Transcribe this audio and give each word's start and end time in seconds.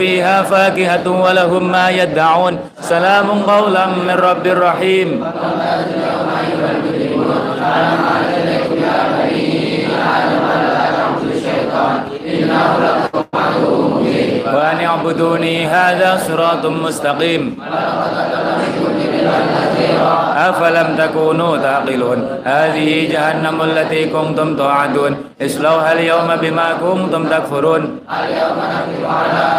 فيها 0.00 0.42
فاكهة 0.42 1.04
ولهم 1.04 1.72
ما 1.72 1.90
يدعون. 1.90 2.54
سلام 2.80 3.28
قولا 3.44 3.86
من 3.86 4.16
رب 4.16 4.46
رحيم. 4.46 5.08
وأن 14.54 14.78
اعبدوني 14.80 15.66
هذا 15.66 16.10
صراط 16.28 16.64
مستقيم. 16.66 17.44
أفلم 20.48 20.96
تكونوا 20.98 21.56
تعقلون 21.56 22.18
هذه 22.44 23.12
جهنم 23.12 23.62
التي 23.62 24.04
كنتم 24.04 24.56
توعدون. 24.56 25.16
اصلوها 25.42 25.92
اليوم 25.92 26.28
بما 26.42 26.66
كنتم 26.80 27.24
تكفرون. 27.24 27.82
اليوم 28.08 28.58
نكتب 28.72 29.04
على 29.04 29.50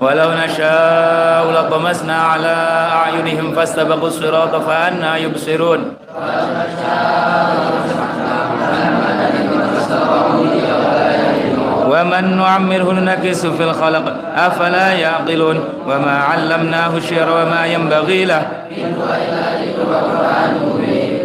ولو 0.00 0.30
نشاء 0.44 1.44
لطمسنا 1.50 2.16
على 2.16 2.56
أعينهم 2.92 3.54
فاستبقوا 3.54 4.08
الصراط 4.08 4.56
فأنا 4.56 5.16
يبصرون. 5.16 5.80
ولو 6.14 6.46
نشاء 6.60 7.24
ومن 11.94 12.36
نعمره 12.36 12.92
نكس 12.92 13.46
في 13.46 13.64
الخلق 13.64 14.16
أفلا 14.36 14.92
يعقلون 14.92 15.60
وما 15.86 16.18
علمناه 16.18 16.96
الشعر 16.96 17.28
وما 17.30 17.66
ينبغي 17.66 18.24
له 18.24 18.46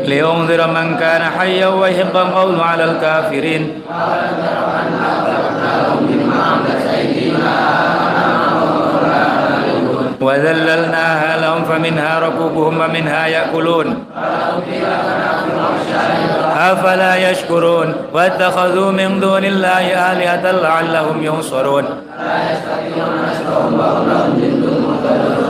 لينذر 0.05 0.67
من 0.67 0.97
كان 0.97 1.21
حيا 1.39 1.67
ويحق 1.67 2.15
القول 2.17 2.59
على 2.59 2.83
الكافرين 2.83 3.81
وذللناها 10.29 11.41
لهم 11.41 11.63
فمنها 11.63 12.19
ركوبهم 12.19 12.79
ومنها 12.81 13.27
يأكلون. 13.27 14.05
أفلا 16.71 17.29
يشكرون؟ 17.29 17.93
واتخذوا 18.13 18.91
من 18.91 19.19
دون 19.19 19.45
الله 19.45 19.83
آلهة 20.11 20.51
لعلهم 20.51 21.23
ينصرون. 21.23 21.85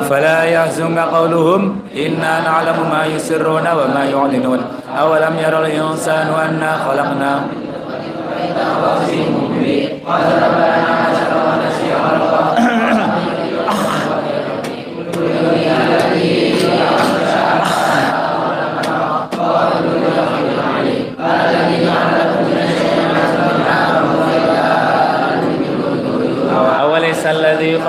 فلا 0.10 0.44
يحزنك 0.44 1.00
قولهم 1.00 1.80
إنا 1.96 2.34
نعلم 2.48 2.80
ما 2.92 3.06
يسرون 3.06 3.68
وما 3.68 4.04
يعلنون. 4.14 4.60
أولم 5.00 5.34
يرى 5.44 5.60
الإنسان 5.60 6.28
أنا 6.46 6.72
خلقناه 6.88 7.40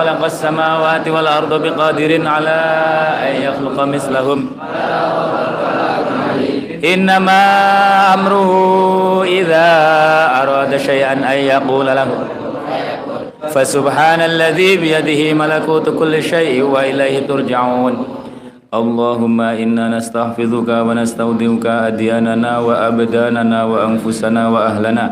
خلق 0.00 0.24
السماوات 0.24 1.04
والأرض 1.08 1.52
بقادر 1.62 2.10
على 2.24 2.58
أن 3.28 3.34
يخلق 3.46 3.76
مثلهم. 3.84 4.40
إنما 6.92 7.42
أمره 8.16 8.50
إذا 9.24 9.68
أراد 10.40 10.72
شيئا 10.76 11.12
أن 11.12 11.38
يقول 11.52 11.86
له. 11.86 12.08
فسبحان 13.52 14.20
الذي 14.20 14.70
بيده 14.76 15.20
ملكوت 15.36 15.86
كل 15.92 16.22
شيء 16.22 16.64
وإليه 16.64 17.28
ترجعون. 17.28 17.94
اللهم 18.70 19.38
إنا 19.40 19.84
نستحفظك 19.98 20.68
ونستودعك 20.86 21.66
أدياننا 21.66 22.52
وأبداننا 22.58 23.58
وأنفسنا 23.64 24.42
وأهلنا 24.48 25.04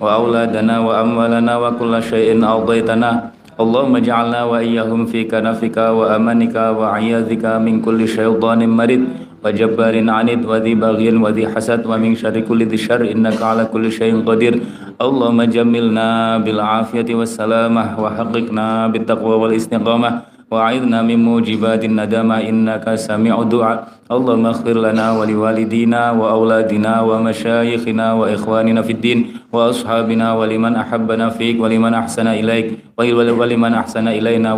وأولادنا 0.00 0.74
وأموالنا 0.78 1.52
وكل 1.58 1.94
شيء 2.02 2.30
أرضيتنا 2.54 3.10
اللهم 3.60 3.96
اجعلنا 3.96 4.40
وإياهم 4.48 5.06
في 5.12 5.28
كنفك 5.28 5.76
وأمانك 5.76 6.56
وعياذك 6.56 7.44
من 7.60 7.84
كل 7.84 8.08
شيطان 8.08 8.60
مريض 8.68 9.02
وجبار 9.44 9.94
عنيد 10.16 10.40
وذي 10.48 10.74
بغي 10.74 11.08
وذي 11.16 11.44
حسد 11.52 11.80
ومن 11.84 12.16
شر 12.16 12.40
كل 12.40 12.60
ذي 12.64 12.76
شر 12.76 13.04
إنك 13.04 13.36
على 13.42 13.64
كل 13.68 13.92
شيء 13.92 14.24
قدير. 14.24 14.54
اللهم 15.00 15.40
جملنا 15.42 16.38
بالعافية 16.44 17.08
والسلامة 17.14 17.84
وحققنا 18.02 18.86
بالتقوى 18.92 19.34
والاستقامة. 19.42 20.29
وأعذنا 20.50 21.02
من 21.06 21.18
موجبات 21.24 21.84
الندامة. 21.84 22.36
إنك 22.50 22.94
سميع 22.94 23.34
الدعاء. 23.42 23.78
اللهم 24.10 24.44
اغفر 24.46 24.76
لنا 24.82 25.06
ولوالدينا 25.18 26.10
وأولادنا 26.10 26.92
ومشايخنا 27.00 28.06
وإخواننا 28.12 28.82
في 28.82 28.92
الدين 28.92 29.18
وأصحابنا 29.54 30.34
ولمن 30.34 30.72
أحبنا 30.76 31.30
فيك 31.38 31.62
ولمن 31.62 31.94
أحسن 31.94 32.26
إليك. 32.26 32.66
ولمن 32.98 33.72
أحسن 33.74 34.06
إلينا 34.08 34.50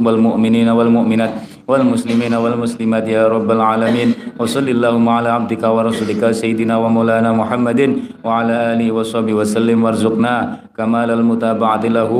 والمؤمنين 0.00 0.68
والمؤمنات. 0.68 1.32
والمسلمين 1.69 2.33
والمسلمات 2.33 3.07
يا 3.07 3.27
رب 3.27 3.49
العالمين 3.51 4.09
وصل 4.39 4.65
اللهم 4.69 5.09
على 5.09 5.29
عبدك 5.29 5.63
ورسولك 5.63 6.31
سيدنا 6.31 6.77
ومولانا 6.77 7.31
محمد 7.33 7.79
وعلى 8.23 8.55
آله 8.73 8.87
وصحبه 8.91 9.33
وسلم 9.33 9.77
وارزقنا 9.83 10.35
كمال 10.77 11.09
المتابعة 11.11 11.83
له 11.97 12.11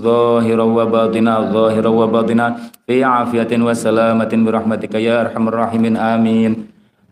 ظاهرا 0.00 0.62
وباطنا 0.78 1.34
ظاهرا 1.56 1.88
وباطنا 1.88 2.46
في 2.86 3.04
عافية 3.04 3.52
وسلامة 3.66 4.32
برحمتك 4.46 4.94
يا 4.94 5.20
أرحم 5.20 5.44
الراحمين 5.48 5.96
آمين 5.96 6.52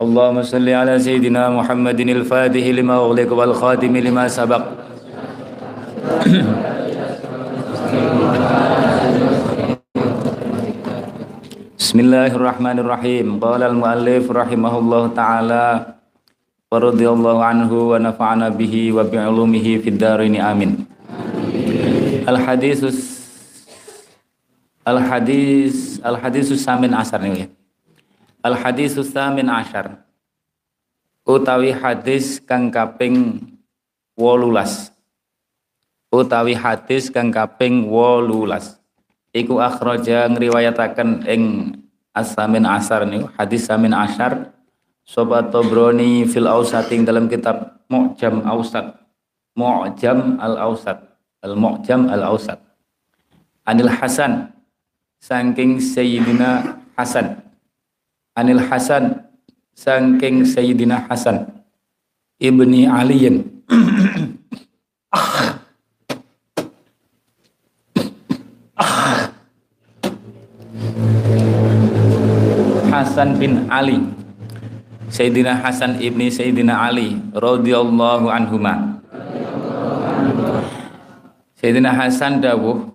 اللهم 0.02 0.42
صل 0.42 0.68
على 0.68 0.98
سيدنا 0.98 1.50
محمد 1.50 2.00
الفاتح 2.00 2.64
لما 2.78 2.96
أغلق 2.96 3.30
والخاتم 3.32 3.96
لما 3.96 4.28
سبق 4.28 4.62
Bismillahirrahmanirrahim. 11.87 13.39
Qala 13.39 13.71
al-muallif 13.71 14.27
rahimahullah 14.27 15.07
taala 15.15 15.95
wa 16.67 16.83
radhiyallahu 16.83 17.39
anhu 17.39 17.95
wa 17.95 17.95
nafa'ana 17.95 18.51
bihi 18.51 18.91
wa 18.91 19.07
bi 19.07 19.15
ulumihi 19.15 19.79
fid 19.79 19.95
dharain 19.95 20.35
amin. 20.35 20.83
Al 22.27 22.43
hadisus 22.43 23.23
Al 24.83 24.99
hadis 24.99 26.03
Al 26.03 26.19
hadisus 26.19 26.59
samin 26.59 26.91
asar 26.91 27.23
ya. 27.23 27.47
Al 28.43 28.59
hadisus 28.59 29.07
samin 29.07 29.47
asar. 29.47 30.03
Utawi 31.23 31.71
hadis 31.71 32.43
kang 32.43 32.67
kaping 32.67 33.47
18. 34.19 34.91
Utawi 36.11 36.51
hadis 36.51 37.07
kang 37.07 37.31
kaping 37.31 37.87
18. 37.87 38.75
Iku 39.37 39.61
akhraja 39.61 40.25
ngriwayataken 40.33 41.29
ing 41.29 41.43
As-Samin 42.09 42.65
Asar 42.65 43.05
nih 43.05 43.29
hadis 43.37 43.69
Samin 43.69 43.93
Asar 43.93 44.49
Sobat 45.05 45.53
Tobroni 45.53 46.25
fil 46.25 46.49
Ausating 46.49 47.05
dalam 47.05 47.29
kitab 47.29 47.85
Mu'jam 47.85 48.41
Ausat 48.41 48.97
Mu'jam 49.53 50.41
Al-Ausat 50.41 50.97
Al-Mu'jam 51.45 52.09
Al-Ausat 52.09 52.57
Anil 53.69 53.93
Hasan 53.93 54.57
Sangking 55.17 55.81
Sayyidina 55.81 56.77
Hasan. 56.93 57.41
Anil 58.37 58.61
Hasan 58.61 59.25
Sangking 59.73 60.45
Sayyidina 60.45 61.09
Hasan. 61.09 61.65
Ibni 62.37 62.85
Aliyin 62.85 63.65
Hasan 73.17 73.41
bin 73.41 73.65
Ali 73.73 73.97
Sayyidina 75.09 75.57
Hasan 75.57 75.97
ibni 75.97 76.29
Sayyidina 76.29 76.85
Ali 76.85 77.17
radhiyallahu 77.33 78.29
anhuma. 78.29 79.01
Sayyidina 81.57 81.97
Hasan 81.97 82.45
dawuh 82.45 82.93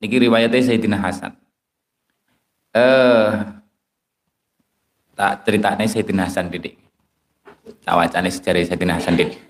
niki 0.00 0.16
riwayatnya 0.16 0.64
Sayyidina 0.64 0.96
Hasan. 0.96 1.36
Eh 2.72 3.44
tak 5.12 5.44
ceritanya 5.44 5.84
Sayyidina 5.92 6.24
Hasan 6.24 6.48
didik. 6.48 6.80
Tak 7.84 8.00
wacane 8.00 8.32
sejarah 8.32 8.64
Sayyidina 8.64 8.96
Hasan 8.96 9.12
didik. 9.20 9.44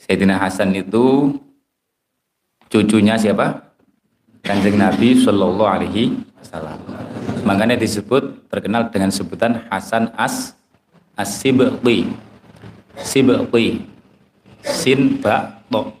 Sayyidina 0.00 0.40
Hasan 0.40 0.72
itu 0.72 1.36
cucunya 2.72 3.20
siapa? 3.20 3.76
Kanjeng 4.40 4.80
Nabi 4.80 5.20
Shallallahu 5.20 5.68
Alaihi 5.68 6.16
Wasallam. 6.44 6.78
Makanya 7.48 7.76
disebut 7.80 8.48
terkenal 8.52 8.92
dengan 8.92 9.08
sebutan 9.08 9.64
Hasan 9.72 10.12
As 10.14 10.52
As-Sibti. 11.16 12.12
Sibti. 13.00 13.94
sin 14.64 15.20
ba 15.20 15.60
to 15.68 15.92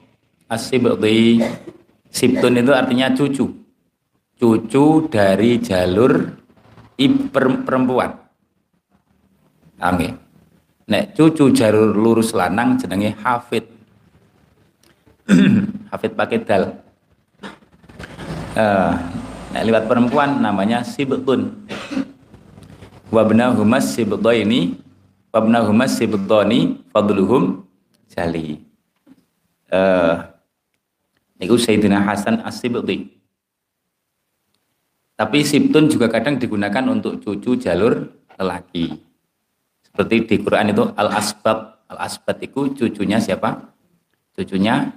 asibti 0.48 1.44
sibtun 2.08 2.56
itu 2.56 2.72
artinya 2.72 3.12
cucu 3.12 3.44
cucu 4.40 4.84
dari 5.12 5.60
jalur 5.60 6.32
perempuan 7.28 8.16
Amin. 9.84 10.16
nek 10.88 11.12
cucu 11.12 11.52
jalur 11.52 11.92
lurus 11.92 12.32
lanang 12.32 12.80
jenenge 12.80 13.12
hafid 13.20 13.68
hafid 15.92 16.12
pakai 16.16 16.38
dal 16.40 16.72
uh, 18.56 18.92
nek 19.54 19.62
lewat 19.70 19.84
perempuan 19.86 20.42
namanya 20.42 20.82
sibtun. 20.82 21.62
Wabna 23.14 23.54
humas 23.54 23.94
ini 23.94 24.74
wabna 25.30 25.62
humas 25.62 25.94
sibtoni 25.94 26.82
fadluhum 26.90 27.62
jali. 28.10 28.58
Uh, 29.70 30.26
niku 31.38 31.54
Sayyidina 31.54 32.02
Hasan 32.02 32.42
As-Sibti 32.42 33.14
tapi 35.14 35.46
sibtun 35.46 35.86
juga 35.86 36.10
kadang 36.10 36.42
digunakan 36.42 36.82
untuk 36.90 37.22
cucu 37.22 37.54
jalur 37.54 38.10
lelaki. 38.34 38.98
Seperti 39.86 40.26
di 40.26 40.36
Quran 40.42 40.74
itu 40.74 40.90
al-asbab 40.90 41.86
al-asbab 41.86 42.42
itu 42.42 42.74
cucunya 42.74 43.22
siapa? 43.22 43.70
Cucunya 44.34 44.90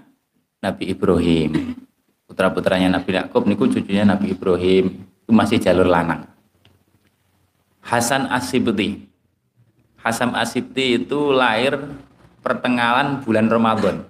Nabi 0.57 0.89
Ibrahim 0.89 1.77
putra-putranya 2.27 2.99
Nabi 2.99 3.15
Yakub 3.15 3.47
niku 3.47 3.71
cucunya 3.71 4.03
Nabi 4.03 4.35
Ibrahim 4.35 5.07
itu 5.07 5.31
masih 5.31 5.57
jalur 5.57 5.87
lanang 5.87 6.27
Hasan 7.81 8.27
Asibti 8.27 9.07
Hasan 10.07 10.31
Asibti 10.37 11.03
itu 11.03 11.35
lahir 11.35 11.75
pertengahan 12.39 13.19
bulan 13.19 13.51
Ramadan. 13.51 14.07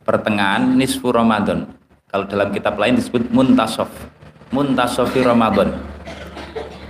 Pertengahan 0.00 0.80
nisfu 0.80 1.12
Ramadan. 1.12 1.68
Kalau 2.08 2.24
dalam 2.24 2.48
kitab 2.56 2.80
lain 2.80 2.96
disebut 2.96 3.28
muntasof. 3.28 3.92
Muntasofi 4.48 5.20
Ramadan. 5.20 5.76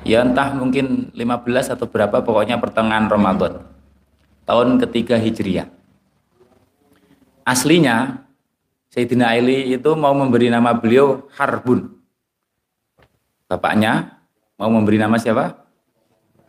Ya 0.07 0.23
entah 0.23 0.55
mungkin 0.55 1.11
15 1.11 1.75
atau 1.75 1.91
berapa 1.91 2.23
pokoknya 2.23 2.63
pertengahan 2.63 3.11
Ramadan. 3.11 3.67
Tahun 4.47 4.79
ketiga 4.87 5.19
Hijriah. 5.19 5.67
Aslinya 7.43 8.23
Sayyidina 8.89 9.37
Ali 9.37 9.77
itu 9.77 9.91
mau 9.93 10.17
memberi 10.17 10.49
nama 10.49 10.73
beliau 10.73 11.29
Harbun. 11.37 11.93
Bapaknya 13.45 14.25
mau 14.57 14.73
memberi 14.73 14.97
nama 14.97 15.21
siapa? 15.21 15.57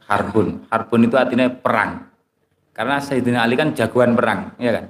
Harbun. 0.07 0.65
Harbun 0.71 1.05
itu 1.05 1.15
artinya 1.19 1.51
perang. 1.51 2.07
Karena 2.71 3.03
Sayyidina 3.03 3.43
Ali 3.43 3.59
kan 3.59 3.75
jagoan 3.75 4.15
perang, 4.15 4.55
ya 4.55 4.71
kan? 4.71 4.85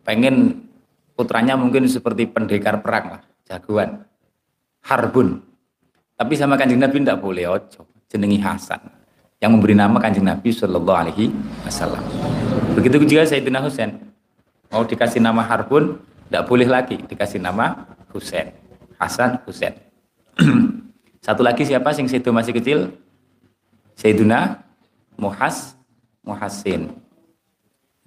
Pengen 0.00 0.64
putranya 1.12 1.60
mungkin 1.60 1.84
seperti 1.84 2.24
pendekar 2.24 2.80
perang 2.80 3.16
lah, 3.16 3.22
jagoan. 3.44 4.02
Harbun. 4.88 5.44
Tapi 6.16 6.34
sama 6.34 6.56
kanjeng 6.56 6.80
Nabi 6.80 7.04
tidak 7.04 7.20
boleh 7.20 7.46
ojo, 7.52 7.84
jenengi 8.08 8.40
Hasan. 8.40 8.80
Yang 9.38 9.50
memberi 9.54 9.74
nama 9.76 10.00
kanjeng 10.00 10.26
Nabi 10.26 10.50
Shallallahu 10.50 10.98
Alaihi 10.98 11.30
Wasallam. 11.62 12.02
Begitu 12.74 13.04
juga 13.04 13.28
Sayyidina 13.28 13.60
Husain. 13.60 13.94
Mau 14.72 14.82
dikasih 14.82 15.22
nama 15.22 15.44
Harbun, 15.44 16.00
tidak 16.28 16.44
boleh 16.44 16.68
lagi 16.68 17.00
dikasih 17.00 17.40
nama 17.40 17.88
Husain. 18.12 18.52
Hasan 19.00 19.40
Husain. 19.48 19.72
Satu 21.24 21.40
lagi 21.40 21.64
siapa 21.64 21.90
sing 21.96 22.04
situ 22.04 22.28
masih 22.28 22.52
kecil? 22.52 22.92
Sayyidina 23.96 24.62
Muhas 25.18 25.74
Muhasin 26.22 26.92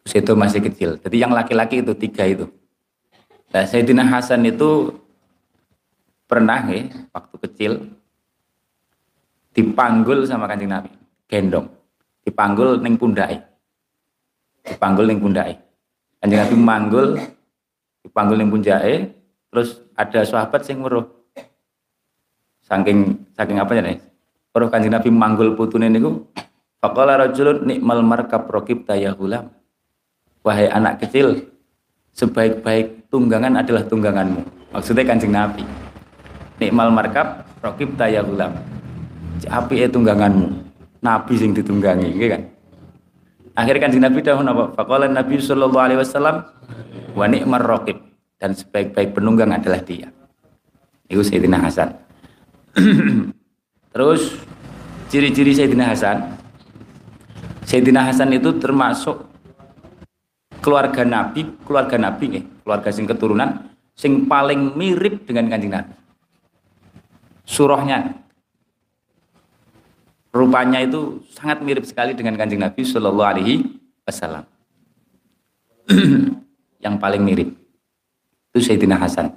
itu 0.05 0.33
masih 0.33 0.61
kecil. 0.65 0.97
Jadi 1.01 1.15
yang 1.21 1.31
laki-laki 1.31 1.81
itu 1.81 1.93
tiga 1.93 2.25
itu. 2.25 2.45
Nah, 3.51 3.63
Sayyidina 3.67 4.07
Hasan 4.07 4.47
itu 4.47 4.95
pernah 6.25 6.63
ya, 6.71 6.87
waktu 7.11 7.35
kecil 7.49 7.71
dipanggul 9.51 10.23
sama 10.23 10.47
kanjeng 10.47 10.71
Nabi, 10.71 10.91
gendong, 11.27 11.67
dipanggul 12.23 12.79
neng 12.79 12.95
pundai, 12.95 13.43
dipanggul 14.63 15.05
neng 15.11 15.19
pundai. 15.19 15.59
Kanjeng 16.23 16.39
Nabi 16.39 16.55
manggul, 16.55 17.07
dipanggul 18.05 18.37
neng 18.37 18.49
pundai, 18.49 19.11
terus 19.53 19.81
ada 19.97 20.25
sahabat 20.25 20.61
sing 20.65 20.81
meruh, 20.81 21.05
saking 22.65 23.21
saking 23.33 23.57
apa 23.61 23.71
ya 23.77 23.81
nih, 23.81 23.97
meruh 24.53 24.69
kanjeng 24.69 24.93
Nabi 24.93 25.09
manggul 25.13 25.53
putune 25.57 25.89
niku, 25.89 26.25
Faqala 26.81 27.13
rajulun 27.13 27.61
nikmal 27.69 28.01
markab 28.01 28.49
rokib 28.49 28.89
tayahulam 28.89 29.53
wahai 30.41 30.67
anak 30.69 31.01
kecil, 31.01 31.37
sebaik-baik 32.17 33.09
tunggangan 33.13 33.61
adalah 33.61 33.85
tungganganmu. 33.85 34.41
Maksudnya 34.73 35.05
kancing 35.05 35.33
Nabi. 35.33 35.63
Nikmal 36.61 36.93
markab, 36.93 37.45
rokib 37.61 37.97
tayagulam. 37.97 38.53
Api 39.41 39.85
e 39.85 39.87
tungganganmu. 39.89 40.47
Nabi 41.01 41.33
sing 41.33 41.57
ditunggangi, 41.57 42.13
gitu 42.13 42.29
kan? 42.37 42.41
Akhirnya 43.51 43.81
kancing 43.83 44.03
Nabi 44.03 44.19
dahulu 44.23 44.47
apa? 44.47 44.65
Fakola 44.79 45.05
Nabi 45.11 45.35
Sallallahu 45.37 45.83
Alaihi 45.83 45.99
Wasallam 45.99 46.35
wa 47.11 47.25
nikmar 47.27 47.63
rokib 47.63 47.99
dan 48.39 48.55
sebaik-baik 48.55 49.11
penunggang 49.11 49.51
adalah 49.51 49.83
dia. 49.83 50.07
Itu 51.11 51.21
Sayyidina 51.21 51.59
Hasan. 51.59 51.91
Terus 53.93 54.39
ciri-ciri 55.11 55.51
Sayyidina 55.51 55.91
Hasan. 55.91 56.39
Sayyidina 57.67 58.07
Hasan 58.07 58.31
itu 58.31 58.55
termasuk 58.55 59.27
keluarga 60.63 61.03
Nabi, 61.03 61.43
keluarga 61.67 61.99
Nabi 61.99 62.39
nih, 62.39 62.43
keluarga 62.63 62.89
sing 62.95 63.03
keturunan 63.03 63.71
sing 63.91 64.25
paling 64.25 64.73
mirip 64.79 65.27
dengan 65.27 65.51
kanjeng 65.51 65.75
Nabi. 65.75 65.93
Surahnya 67.43 68.15
rupanya 70.31 70.79
itu 70.81 71.19
sangat 71.31 71.59
mirip 71.63 71.83
sekali 71.83 72.15
dengan 72.15 72.39
kanjeng 72.39 72.63
Nabi 72.63 72.81
Shallallahu 72.83 73.29
Alaihi 73.31 73.67
Wasallam. 74.07 74.43
Yang 76.85 76.95
paling 76.97 77.23
mirip 77.23 77.49
itu 78.51 78.59
Sayyidina 78.59 78.97
Hasan. 78.97 79.31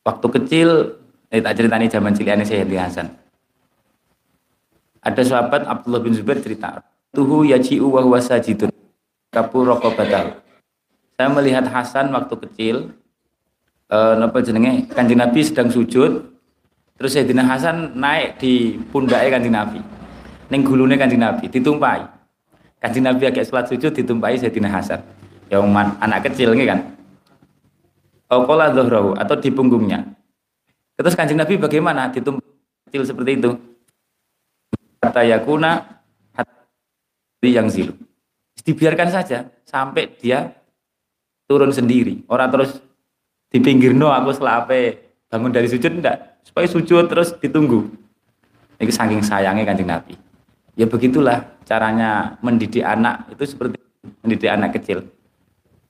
Waktu 0.00 0.26
kecil, 0.40 0.68
eh, 1.28 1.44
tak 1.44 1.58
ceritani 1.58 1.90
zaman 1.90 2.12
ciliannya 2.16 2.46
Sayyidina 2.46 2.88
Hasan 2.88 3.20
ada 5.00 5.22
sahabat 5.24 5.64
Abdullah 5.64 6.00
bin 6.04 6.12
Zubair 6.12 6.38
cerita, 6.44 6.84
"Tuhu 7.16 7.48
yaji'u 7.48 7.88
wa 7.88 8.04
huwa 8.04 8.20
sajidun." 8.20 8.68
Kapur 9.32 9.64
rokobatal. 9.64 10.44
Saya 11.16 11.28
melihat 11.32 11.64
Hasan 11.70 12.12
waktu 12.12 12.34
kecil, 12.48 12.76
eh, 13.90 14.14
napa 14.16 14.38
jenenge 14.40 14.86
Kanjeng 14.94 15.18
Nabi 15.18 15.40
sedang 15.42 15.68
sujud, 15.68 16.30
terus 16.94 17.10
Sayyidina 17.12 17.42
Hasan 17.44 17.98
naik 17.98 18.38
di 18.38 18.78
pundaknya 18.94 19.36
Kanjeng 19.36 19.54
Nabi. 19.54 19.80
Ning 20.50 20.62
gulune 20.62 20.94
Kanjeng 20.94 21.20
Nabi 21.20 21.50
ditumpai. 21.50 22.06
Kanjeng 22.80 23.04
Nabi 23.04 23.28
agak 23.28 23.44
sholat 23.50 23.66
sujud 23.68 23.90
ditumpai 23.90 24.38
Sayyidina 24.38 24.70
Hasan. 24.70 25.02
Yang 25.50 25.66
anak 25.98 26.30
kecil 26.30 26.54
ini 26.54 26.64
kan. 26.64 26.80
Okola 28.30 28.70
zohrahu 28.70 29.18
atau 29.18 29.34
di 29.34 29.50
punggungnya. 29.50 30.06
Terus 30.94 31.18
Kanjeng 31.18 31.42
Nabi 31.42 31.58
bagaimana 31.58 32.08
ditumpai 32.14 32.46
kecil 32.86 33.02
seperti 33.02 33.42
itu? 33.42 33.50
kata 35.00 35.24
yakuna 35.24 35.80
yang 37.40 37.72
zilu. 37.72 37.96
Dibiarkan 38.60 39.08
saja 39.08 39.48
sampai 39.64 40.12
dia 40.20 40.52
turun 41.48 41.72
sendiri. 41.72 42.22
Orang 42.28 42.52
terus 42.52 42.76
di 43.50 43.58
pinggir 43.58 43.90
no 43.90 44.14
aku 44.14 44.30
selape 44.30 45.10
bangun 45.26 45.50
dari 45.50 45.66
sujud 45.66 45.90
enggak. 45.98 46.38
Supaya 46.46 46.66
sujud 46.70 47.10
terus 47.10 47.34
ditunggu. 47.42 47.90
Ini 48.80 48.88
saking 48.88 49.20
sayangnya 49.26 49.66
kanjeng 49.66 49.90
Nabi. 49.90 50.14
Ya 50.78 50.86
begitulah 50.88 51.44
caranya 51.66 52.40
mendidik 52.40 52.80
anak 52.80 53.28
itu 53.34 53.44
seperti 53.44 53.76
mendidik 54.24 54.48
anak 54.48 54.78
kecil. 54.78 55.04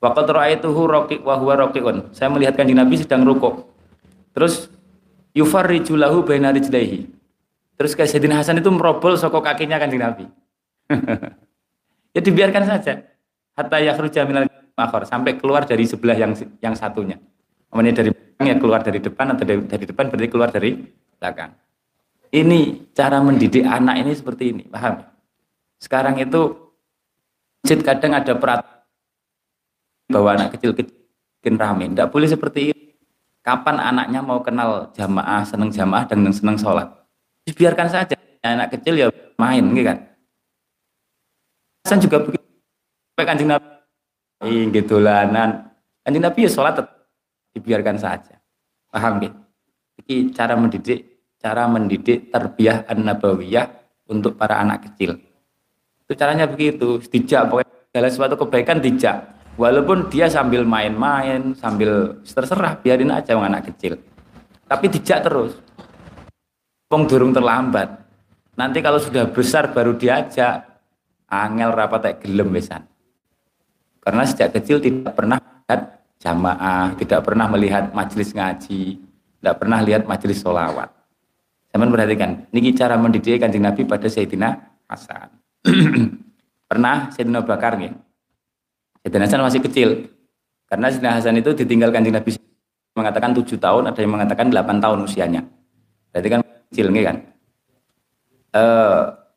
Waktu 0.01 0.33
ra'aituhu 0.33 0.81
raqiq 0.89 1.21
wa 1.21 1.37
huwa 1.37 1.69
raqiqun. 1.69 2.17
Saya 2.17 2.33
melihat 2.33 2.57
kanjeng 2.57 2.81
Nabi 2.81 2.97
sedang 2.99 3.23
rukuk. 3.23 3.69
Terus 4.33 4.73
yufarriju 5.37 5.95
lahu 6.01 6.25
baina 6.25 6.51
rijlaihi. 6.51 7.07
Terus 7.77 7.97
Sayyidina 7.97 8.41
Hasan 8.41 8.61
itu 8.61 8.69
merobol 8.73 9.17
sokok 9.17 9.45
kakinya 9.45 9.77
kan 9.81 9.93
Nabi. 9.93 10.25
ya 12.17 12.21
dibiarkan 12.21 12.65
saja. 12.65 13.05
Hatta 13.57 13.77
yakhruja 13.81 14.25
minal 14.25 14.49
akhir 14.77 15.05
sampai 15.09 15.37
keluar 15.37 15.69
dari 15.69 15.85
sebelah 15.85 16.17
yang 16.17 16.33
yang 16.65 16.73
satunya. 16.73 17.21
Namanya 17.71 18.03
dari 18.03 18.11
belakang 18.11 18.47
ya 18.47 18.57
keluar 18.59 18.81
dari 18.83 18.99
depan 18.99 19.27
atau 19.35 19.45
dari, 19.47 19.61
dari 19.67 19.85
depan 19.87 20.05
berarti 20.11 20.29
keluar 20.31 20.51
dari 20.51 20.71
belakang. 21.19 21.51
Ini 22.31 22.59
cara 22.95 23.19
mendidik 23.19 23.67
anak 23.67 23.95
ini 24.03 24.13
seperti 24.15 24.45
ini, 24.55 24.63
paham? 24.71 25.03
Sekarang 25.83 26.15
itu 26.19 26.55
masjid 27.63 27.81
kadang 27.83 28.15
ada 28.15 28.33
peraturan 28.39 28.87
bahwa 30.11 30.31
anak 30.35 30.49
kecil 30.59 30.75
kecil 30.75 31.55
rame. 31.59 31.91
Tidak 31.91 32.09
boleh 32.11 32.29
seperti 32.31 32.61
ini. 32.71 32.95
Kapan 33.41 33.81
anaknya 33.81 34.21
mau 34.21 34.45
kenal 34.45 34.93
jamaah, 34.95 35.43
seneng 35.49 35.73
jamaah 35.73 36.05
dan 36.07 36.29
seneng 36.31 36.61
sholat? 36.61 37.01
biarkan 37.51 37.91
saja 37.91 38.15
anak 38.47 38.79
kecil 38.79 38.95
ya 38.95 39.07
main 39.35 39.75
gitu 39.75 39.83
kan 39.83 39.99
Hasan 41.85 42.07
juga 42.07 42.23
begitu. 42.23 42.45
Kanjeng 43.19 43.51
Nabi 43.51 44.69
gitu 44.71 45.01
lanan. 45.01 45.73
Kanjeng 46.05 46.23
Nabi 46.23 46.45
ya 46.45 46.51
sholat 46.53 46.77
dibiarkan 47.55 47.97
saja. 47.99 48.39
Paham 48.91 49.23
gitu? 49.23 49.39
Ini 50.01 50.33
cara 50.35 50.55
mendidik, 50.59 51.01
cara 51.39 51.69
mendidik 51.71 52.33
terbiah 52.33 52.83
an-nabawiyah 52.89 53.67
untuk 54.11 54.35
para 54.35 54.59
anak 54.59 54.91
kecil. 54.91 55.19
Itu 56.05 56.13
caranya 56.19 56.51
begitu, 56.51 56.99
dijak 56.99 57.47
pokoknya 57.47 57.75
segala 57.91 58.07
sesuatu 58.11 58.35
kebaikan 58.35 58.83
dijak. 58.83 59.39
Walaupun 59.55 60.09
dia 60.09 60.27
sambil 60.27 60.65
main-main, 60.65 61.53
sambil 61.55 62.19
terserah, 62.25 62.81
biarin 62.81 63.13
aja 63.13 63.37
anak 63.37 63.71
kecil. 63.71 64.01
Tapi 64.67 64.87
dijak 64.89 65.27
terus. 65.27 65.53
Pong 66.91 67.07
durung 67.07 67.31
terlambat. 67.31 68.03
Nanti 68.59 68.83
kalau 68.83 68.99
sudah 68.99 69.31
besar 69.31 69.71
baru 69.71 69.95
diajak, 69.95 70.67
angel 71.31 71.71
rapat 71.71 72.19
gelem 72.19 72.51
besan. 72.51 72.83
Karena 74.01 74.27
sejak 74.27 74.57
kecil 74.59 74.83
tidak 74.83 75.15
pernah 75.15 75.39
jamaah, 76.21 76.95
tidak 77.01 77.25
pernah 77.25 77.49
melihat 77.49 77.91
majelis 77.97 78.37
ngaji, 78.37 79.01
tidak 79.41 79.55
pernah 79.57 79.81
lihat 79.81 80.05
majelis 80.05 80.45
solawat. 80.45 80.93
Zaman 81.73 81.89
perhatikan, 81.89 82.45
ini 82.53 82.77
cara 82.77 83.01
mendidik 83.01 83.41
kanjeng 83.41 83.65
Nabi 83.65 83.89
pada 83.89 84.05
Sayyidina 84.05 84.53
Hasan. 84.85 85.33
pernah 86.71 87.09
Sayyidina 87.15 87.41
Bakar 87.41 87.81
nih. 87.81 87.97
Sayyidina 89.01 89.25
Hasan 89.25 89.41
masih 89.41 89.63
kecil. 89.65 89.89
Karena 90.69 90.93
Sayyidina 90.93 91.17
Hasan 91.17 91.41
itu 91.41 91.51
ditinggal 91.57 91.91
kanjeng 91.95 92.15
Nabi 92.15 92.37
mengatakan 92.93 93.33
tujuh 93.33 93.57
tahun, 93.57 93.89
ada 93.89 93.99
yang 94.03 94.13
mengatakan 94.13 94.51
delapan 94.51 94.77
tahun 94.83 94.99
usianya. 95.07 95.43
Berarti 96.11 96.29
kan 96.29 96.41
kecil 96.43 96.87
nih 96.91 97.05
kan. 97.07 97.17
E, 98.51 98.63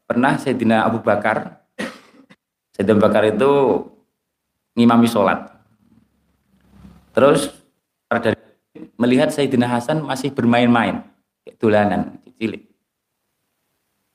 pernah 0.10 0.34
Sayyidina 0.42 0.90
Abu 0.90 1.06
Bakar, 1.06 1.64
Sayyidina 2.74 2.98
Bakar 2.98 3.30
itu 3.30 3.52
ngimami 4.74 5.06
sholat. 5.06 5.53
Terus 7.14 7.54
pada 8.10 8.34
melihat 8.98 9.30
Sayyidina 9.30 9.70
Hasan 9.70 10.02
masih 10.02 10.34
bermain-main, 10.34 11.06
kayak 11.46 11.56
dolanan, 11.62 12.02
cilik. 12.42 12.66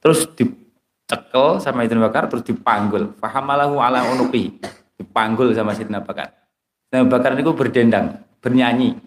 Terus 0.03 0.27
dicekel 0.35 1.63
sama 1.63 1.87
Sayyidina 1.87 2.11
Bakar, 2.11 2.27
terus 2.27 2.43
dipanggul. 2.43 3.15
Fahamalahu 3.23 3.79
ala 3.79 4.03
unuqi. 4.11 4.59
Dipanggul 4.99 5.55
sama 5.55 5.79
Sayyidina 5.79 6.03
Bakar. 6.03 6.35
Sayyidina 6.91 7.07
Bakar 7.07 7.39
itu 7.39 7.55
berdendang, 7.55 8.19
bernyanyi. 8.43 8.99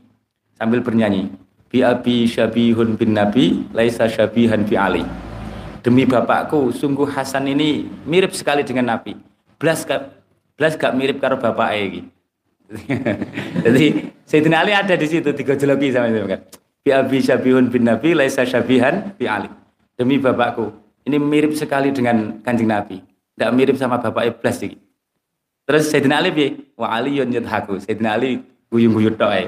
Sambil 0.55 0.79
bernyanyi. 0.79 1.31
Bi 1.71 1.83
abi 1.83 2.27
syabihun 2.27 3.00
bin 3.00 3.15
nabi, 3.15 3.63
laisa 3.75 4.07
syabihan 4.07 4.63
bi 4.63 4.75
ali. 4.75 5.03
Demi 5.81 6.05
bapakku, 6.05 6.69
sungguh 6.69 7.10
Hasan 7.10 7.50
ini 7.50 7.89
mirip 8.05 8.38
sekali 8.38 8.62
dengan 8.62 8.93
Nabi. 8.93 9.17
Belas 9.57 9.81
gak, 9.81 10.13
belas 10.53 10.77
gak 10.77 10.93
mirip 10.93 11.17
karo 11.17 11.41
bapak 11.41 11.74
ini. 11.74 12.05
Jadi 13.66 13.86
Sayyidina 14.24 14.63
Ali 14.63 14.72
ada 14.72 14.96
di 14.96 15.08
situ 15.08 15.30
digojologi 15.36 15.92
sama 15.92 16.08
itu 16.08 16.28
kan. 16.28 16.42
Bi 16.82 16.90
abi 16.90 17.18
syabihun 17.22 17.70
bin 17.70 17.86
Nabi 17.86 18.16
laisa 18.16 18.48
syabihan 18.48 19.13
bi 19.20 19.28
Ali. 19.28 19.51
Demi 20.00 20.18
bapakku, 20.18 20.72
ini 21.06 21.22
mirip 21.22 21.54
sekali 21.54 21.94
dengan 21.94 22.42
Kanjeng 22.42 22.72
Nabi. 22.72 23.04
Tidak 23.38 23.51
mirip 23.54 23.75
sama 23.78 24.01
bapak 24.01 24.34
iblis 24.34 24.58
sih. 24.58 24.74
Terus 25.68 25.92
Sayyidina 25.92 26.24
Ali 26.24 26.30
bi 26.34 26.46
wa 26.80 26.90
Ali 26.90 27.22
yun 27.22 27.30
yadhaku. 27.30 27.78
Sayyidina 27.84 28.18
Ali 28.18 28.42
guyung-guyung 28.72 29.20
tok 29.20 29.30
ae. 29.30 29.46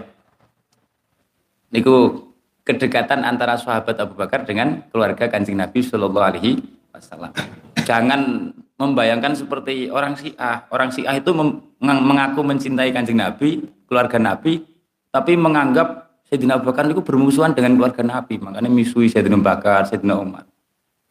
Niku 1.73 2.27
kedekatan 2.63 3.25
antara 3.25 3.57
sahabat 3.57 3.97
Abu 3.97 4.13
Bakar 4.13 4.45
dengan 4.45 4.83
keluarga 4.93 5.25
Kanjeng 5.31 5.57
Nabi 5.57 5.81
Shallallahu 5.81 6.27
alaihi 6.27 6.61
wasallam. 6.93 7.33
Jangan 7.83 8.51
membayangkan 8.77 9.37
seperti 9.37 9.89
orang 9.93 10.17
Syiah. 10.17 10.65
Orang 10.73 10.89
Syiah 10.89 11.15
itu 11.17 11.31
mengaku 11.81 12.41
mencintai 12.41 12.89
kanjeng 12.89 13.21
Nabi, 13.21 13.61
keluarga 13.85 14.17
Nabi, 14.17 14.65
tapi 15.13 15.37
menganggap 15.37 16.17
Sayyidina 16.25 16.57
Abu 16.57 16.73
Bakar 16.73 16.89
itu 16.89 17.05
bermusuhan 17.05 17.53
dengan 17.53 17.77
keluarga 17.77 18.01
Nabi. 18.01 18.41
Makanya 18.41 18.69
misui 18.71 19.05
Sayyidina 19.05 19.37
Abu 19.37 19.45
Bakar, 19.45 19.85
Sayyidina 19.85 20.15
Umar. 20.17 20.49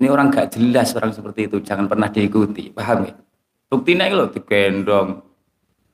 Ini 0.02 0.10
orang 0.10 0.34
gak 0.34 0.58
jelas 0.58 0.90
orang 0.98 1.14
seperti 1.14 1.46
itu. 1.46 1.62
Jangan 1.62 1.86
pernah 1.86 2.10
diikuti. 2.10 2.74
Paham 2.74 3.06
ya? 3.06 3.14
Buktinya 3.70 4.10
itu 4.10 4.16
loh, 4.18 4.28
digendong. 4.34 5.08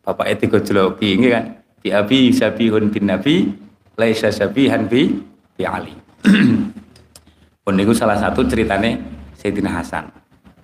Bapak 0.00 0.26
itu 0.32 0.48
gojloki, 0.48 1.20
ini 1.20 1.28
kan? 1.28 1.60
Di 1.84 1.92
Abi 1.92 2.32
Sabihun 2.32 2.88
bin 2.88 3.04
Nabi, 3.12 3.52
Laisa 4.00 4.32
Sabihan 4.32 4.88
bi, 4.88 5.12
bi 5.52 5.62
Ali. 5.68 5.92
Pun 7.68 7.76
salah 7.92 8.16
satu 8.16 8.40
ceritanya 8.48 8.96
Sayyidina 9.36 9.68
Hasan. 9.68 10.08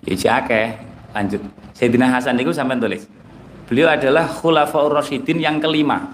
Ya 0.09 0.41
Lanjut. 1.15 1.39
Sayyidina 1.71 2.11
Hasan 2.11 2.35
itu 2.35 2.51
sampai 2.51 2.75
tulis. 2.75 3.07
Beliau 3.71 3.87
adalah 3.87 4.27
Khulafaur 4.27 4.91
Rasyidin 4.91 5.39
yang 5.39 5.63
kelima. 5.63 6.11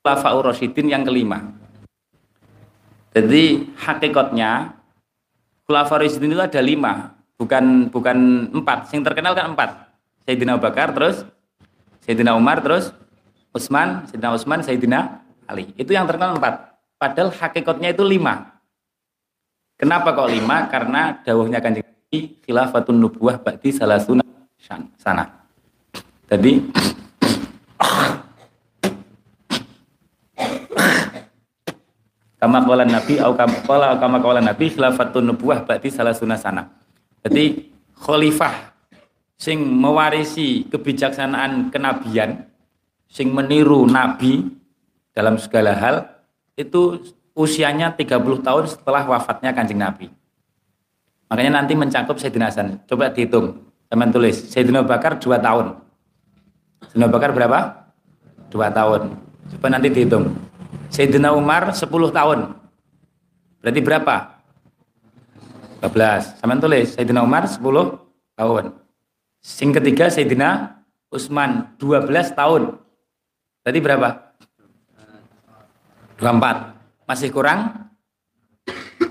Khulafaur 0.00 0.48
Rasyidin 0.48 0.88
yang 0.88 1.04
kelima. 1.04 1.44
Jadi 3.12 3.68
hakikatnya 3.76 4.72
Khulafaur 5.68 6.00
Rasyidin 6.00 6.32
itu 6.32 6.40
ada 6.40 6.60
lima, 6.64 7.12
bukan 7.36 7.92
bukan 7.92 8.48
empat. 8.56 8.96
Yang 8.96 9.12
terkenal 9.12 9.36
kan 9.36 9.52
empat. 9.52 9.70
Sayyidina 10.24 10.56
Abu 10.56 10.64
Bakar, 10.64 10.96
terus 10.96 11.28
Sayyidina 12.08 12.32
Umar, 12.32 12.64
terus 12.64 12.90
Utsman, 13.52 14.08
Sayyidina 14.08 14.30
Utsman, 14.32 14.60
Sayyidina 14.64 15.00
Ali. 15.44 15.70
Itu 15.76 15.92
yang 15.92 16.08
terkenal 16.08 16.40
empat. 16.40 16.74
Padahal 16.96 17.28
hakikatnya 17.28 17.92
itu 17.92 18.02
lima. 18.02 18.56
Kenapa 19.76 20.16
kok 20.16 20.32
lima? 20.32 20.64
Karena 20.72 21.20
dawuhnya 21.20 21.60
kanjeng 21.60 21.84
khilafatun 22.12 22.96
nubuah 22.96 23.42
ba'di 23.42 23.74
salasuna 23.74 24.22
sana. 24.98 25.26
Tadi 26.26 26.62
kama 32.38 32.58
qala 32.62 32.84
nabi 32.86 33.18
au 33.18 33.34
kama 33.34 33.98
kama 33.98 34.18
qala 34.22 34.40
nabi 34.42 34.70
khilafatun 34.70 35.34
nubuah 35.34 35.66
ba'di 35.66 35.90
salasuna 35.90 36.38
sana. 36.38 36.70
Jadi 37.26 37.74
khalifah 37.98 38.54
sing 39.36 39.60
mewarisi 39.60 40.64
kebijaksanaan 40.70 41.68
kenabian 41.74 42.46
sing 43.10 43.34
meniru 43.34 43.84
nabi 43.84 44.46
dalam 45.12 45.36
segala 45.36 45.74
hal 45.76 45.96
itu 46.56 47.02
usianya 47.36 47.92
30 47.92 48.40
tahun 48.40 48.64
setelah 48.64 49.04
wafatnya 49.04 49.52
kanjeng 49.52 49.76
nabi 49.76 50.08
Makanya 51.26 51.62
nanti 51.62 51.74
mencakup 51.74 52.16
Sayyidina 52.22 52.50
Hasan. 52.50 52.78
Coba 52.86 53.10
dihitung. 53.10 53.66
Teman 53.90 54.10
tulis. 54.14 54.46
Sayyidina 54.50 54.86
Bakar 54.86 55.18
2 55.18 55.38
tahun. 55.42 55.66
Sayyidina 56.90 57.06
Bakar 57.10 57.30
berapa? 57.34 57.58
2 58.50 58.70
tahun. 58.70 59.02
Coba 59.56 59.66
nanti 59.70 59.88
dihitung. 59.90 60.38
Sayyidina 60.90 61.34
Umar 61.34 61.74
10 61.74 61.82
tahun. 62.14 62.38
Berarti 63.58 63.80
berapa? 63.82 64.16
12. 65.82 66.38
Sama 66.38 66.54
tulis. 66.62 66.94
Sayyidina 66.94 67.26
Umar 67.26 67.50
10 67.50 67.58
tahun. 68.38 68.64
Sing 69.42 69.70
ketiga 69.74 70.06
Sayyidina 70.10 70.78
Utsman 71.10 71.74
12 71.78 72.34
tahun. 72.34 72.78
Berarti 73.66 73.80
berapa? 73.82 74.08
24. 76.22 77.06
Masih 77.06 77.30
kurang? 77.34 77.90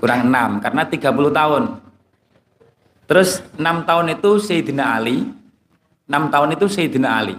Kurang 0.00 0.28
6 0.28 0.64
karena 0.64 0.82
30 0.88 1.32
tahun. 1.32 1.85
Terus 3.06 3.38
enam 3.54 3.86
tahun 3.86 4.18
itu 4.18 4.42
Sayyidina 4.42 4.98
Ali, 4.98 5.22
enam 6.10 6.26
tahun 6.30 6.58
itu 6.58 6.66
Sayyidina 6.66 7.08
Ali. 7.22 7.38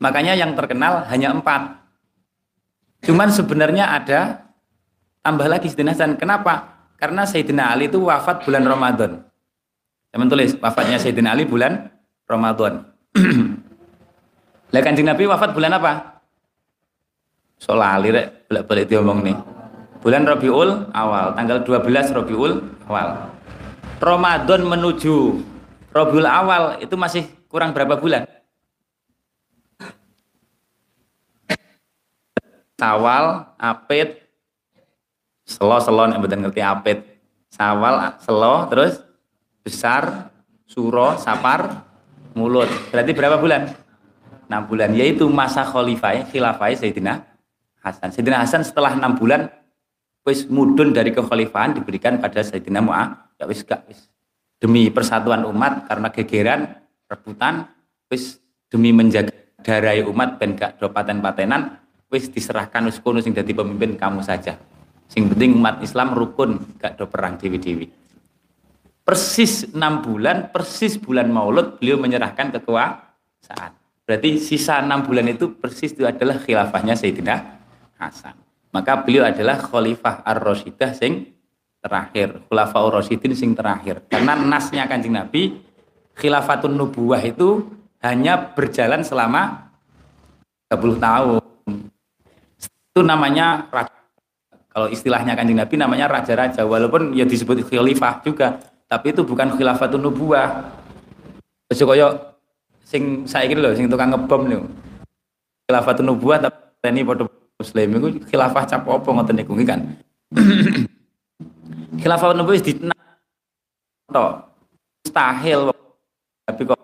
Makanya 0.00 0.36
yang 0.36 0.52
terkenal 0.52 1.08
hanya 1.08 1.32
empat. 1.32 1.80
Cuman 3.04 3.32
sebenarnya 3.32 3.88
ada 3.96 4.52
tambah 5.24 5.48
lagi 5.48 5.72
Sayyidina 5.72 5.96
Hasan. 5.96 6.20
Kenapa? 6.20 6.84
Karena 7.00 7.24
Sayyidina 7.24 7.72
Ali 7.72 7.88
itu 7.88 8.04
wafat 8.04 8.44
bulan 8.44 8.68
Ramadan. 8.68 9.24
Teman 10.12 10.28
tulis, 10.28 10.52
wafatnya 10.60 11.00
Sayyidina 11.00 11.32
Ali 11.32 11.48
bulan 11.48 11.88
Ramadan. 12.28 12.84
Lah 14.76 14.82
kanjeng 14.84 15.08
Nabi 15.08 15.24
wafat 15.24 15.56
bulan 15.56 15.80
apa? 15.80 16.20
Solali 17.60 18.08
rek, 18.12 18.48
bolak-balik 18.48 18.86
diomong 18.88 19.20
nih. 19.24 19.36
Bulan 20.00 20.24
Rabiul 20.24 20.88
awal, 20.96 21.36
tanggal 21.36 21.60
12 21.60 22.16
Rabiul 22.16 22.52
awal. 22.88 23.28
Ramadan 24.00 24.64
menuju 24.64 25.44
Rabiul 25.92 26.24
Awal 26.24 26.80
itu 26.80 26.96
masih 26.96 27.28
kurang 27.52 27.76
berapa 27.76 28.00
bulan? 28.00 28.24
Sawal, 32.80 33.44
Apit, 33.60 34.24
Selo, 35.44 35.76
Selo, 35.84 36.08
yang 36.08 36.24
betul 36.24 36.40
ngerti 36.40 36.64
Apit. 36.64 37.04
Sawal, 37.52 38.16
Selo, 38.24 38.64
terus 38.72 39.04
besar, 39.60 40.32
Suro, 40.64 41.20
Sapar, 41.20 41.84
Mulut. 42.32 42.72
Berarti 42.88 43.12
berapa 43.12 43.36
bulan? 43.36 43.68
6 44.48 44.70
bulan. 44.70 44.90
Yaitu 44.96 45.28
masa 45.28 45.60
khalifah, 45.60 46.24
khilafah 46.32 46.72
Sayyidina 46.72 47.20
Hasan. 47.84 48.08
Sayyidina 48.16 48.40
Hasan 48.40 48.64
setelah 48.64 48.96
6 48.96 49.20
bulan 49.20 49.52
wis 50.24 50.48
mudun 50.48 50.96
dari 50.96 51.12
kekhalifahan 51.12 51.76
diberikan 51.76 52.16
pada 52.16 52.40
Sayyidina 52.40 52.80
Mu'ah 52.80 53.29
ya 53.40 53.48
wis 53.48 53.64
gak 53.64 53.88
wis 53.88 54.12
demi 54.60 54.92
persatuan 54.92 55.48
umat 55.48 55.88
karena 55.88 56.12
gegeran 56.12 56.60
rebutan 57.08 57.64
wis 58.12 58.36
demi 58.68 58.92
menjaga 58.92 59.32
darah 59.64 59.96
umat 60.04 60.36
ben 60.36 60.52
gak 60.54 60.76
do 60.76 60.92
paten-patenan 60.92 61.80
wis 62.12 62.28
diserahkan 62.28 62.84
wis 62.84 63.00
kono 63.00 63.24
sing 63.24 63.32
dadi 63.32 63.56
pemimpin 63.56 63.96
kamu 63.96 64.20
saja. 64.20 64.58
Sing 65.10 65.26
penting 65.26 65.58
umat 65.58 65.82
Islam 65.82 66.14
rukun 66.14 66.78
gak 66.78 67.00
do 67.00 67.06
perang 67.08 67.34
dewi-dewi. 67.34 67.90
Persis 69.02 69.66
enam 69.74 70.04
bulan, 70.06 70.54
persis 70.54 70.94
bulan 70.94 71.26
Maulud 71.32 71.82
beliau 71.82 71.98
menyerahkan 71.98 72.54
kekuasaan. 72.54 73.72
Berarti 74.06 74.38
sisa 74.38 74.78
enam 74.78 75.02
bulan 75.02 75.26
itu 75.30 75.50
persis 75.54 75.90
itu 75.90 76.06
adalah 76.06 76.38
khilafahnya 76.38 76.94
Sayyidina 76.94 77.36
Hasan. 77.98 78.38
Maka 78.70 79.02
beliau 79.02 79.26
adalah 79.26 79.58
khalifah 79.58 80.22
ar-Rasyidah 80.22 80.94
sing 80.94 81.26
terakhir, 81.80 82.44
khulafah 82.46 82.80
ar-Rasyidin 82.86 83.32
sing 83.32 83.50
terakhir. 83.56 84.04
Karena 84.06 84.36
nasnya 84.36 84.84
Kanjeng 84.84 85.16
Nabi 85.16 85.60
khilafatun 86.20 86.76
nubuwah 86.76 87.20
itu 87.24 87.64
hanya 88.04 88.52
berjalan 88.52 89.00
selama 89.00 89.72
30 90.68 91.00
tahun. 91.00 91.42
Itu 92.90 93.00
namanya 93.02 93.68
kalau 94.70 94.86
istilahnya 94.86 95.34
kanjeng 95.34 95.58
Nabi 95.58 95.74
namanya 95.80 96.06
raja-raja. 96.06 96.62
Walaupun 96.62 97.16
ya 97.16 97.24
disebut 97.26 97.66
khalifah 97.66 98.22
juga 98.22 98.60
tapi 98.86 99.14
itu 99.14 99.22
bukan 99.22 99.56
khilafatun 99.56 100.00
nubuwah. 100.00 100.70
Ojo 101.70 101.84
kaya 101.86 102.06
sing 102.82 103.24
saiki 103.26 103.54
lho 103.54 103.74
sing 103.74 103.86
tukang 103.86 104.10
ngebom 104.10 104.42
lho. 104.46 104.60
Khilafatun 105.66 106.06
nubuwah 106.10 106.38
tapi 106.42 106.88
ini 106.90 107.02
padha 107.06 107.26
muslim. 107.58 107.88
Itu 107.98 108.08
khilafah 108.30 108.64
cap 108.66 108.86
apa 108.86 109.08
ngoten 109.10 109.42
kan 109.66 109.80
khilafah 111.98 112.30
nubuwah 112.38 112.54
wis 112.54 112.62
to 114.10 114.26
mustahil 115.02 115.74
tapi 116.46 116.62
kok 116.66 116.78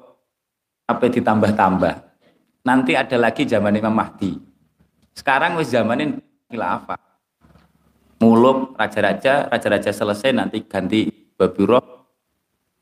apa 0.86 1.04
ditambah-tambah. 1.10 1.94
Nanti 2.66 2.98
ada 2.98 3.14
lagi 3.18 3.46
zaman 3.46 3.74
Imam 3.74 3.94
Mahdi. 3.94 4.38
Sekarang 5.14 5.58
wis 5.58 5.70
zamanin 5.70 6.18
khilafah. 6.50 6.98
Muluk 8.22 8.74
raja-raja, 8.74 9.46
raja-raja 9.50 9.92
selesai 9.92 10.32
nanti 10.32 10.64
ganti 10.64 11.10
Babiroh 11.36 11.82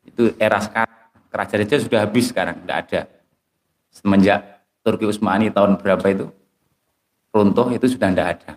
itu 0.05 0.31
era 0.39 0.61
sekarang. 0.63 1.11
Raja-raja 1.27 1.75
sudah 1.75 1.99
habis 2.07 2.31
sekarang 2.31 2.63
tidak 2.63 2.77
ada. 2.87 3.01
Semenjak 3.91 4.39
Turki 4.79 5.03
Utsmani 5.03 5.51
tahun 5.51 5.75
berapa 5.75 6.05
itu? 6.07 6.31
Runtuh 7.35 7.75
itu 7.75 7.85
sudah 7.91 8.07
tidak 8.15 8.27
ada. 8.39 8.51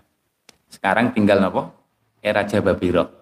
Sekarang 0.71 1.11
tinggal 1.11 1.43
apa? 1.43 1.75
Era 2.23 2.47
Jababiro 2.47 3.18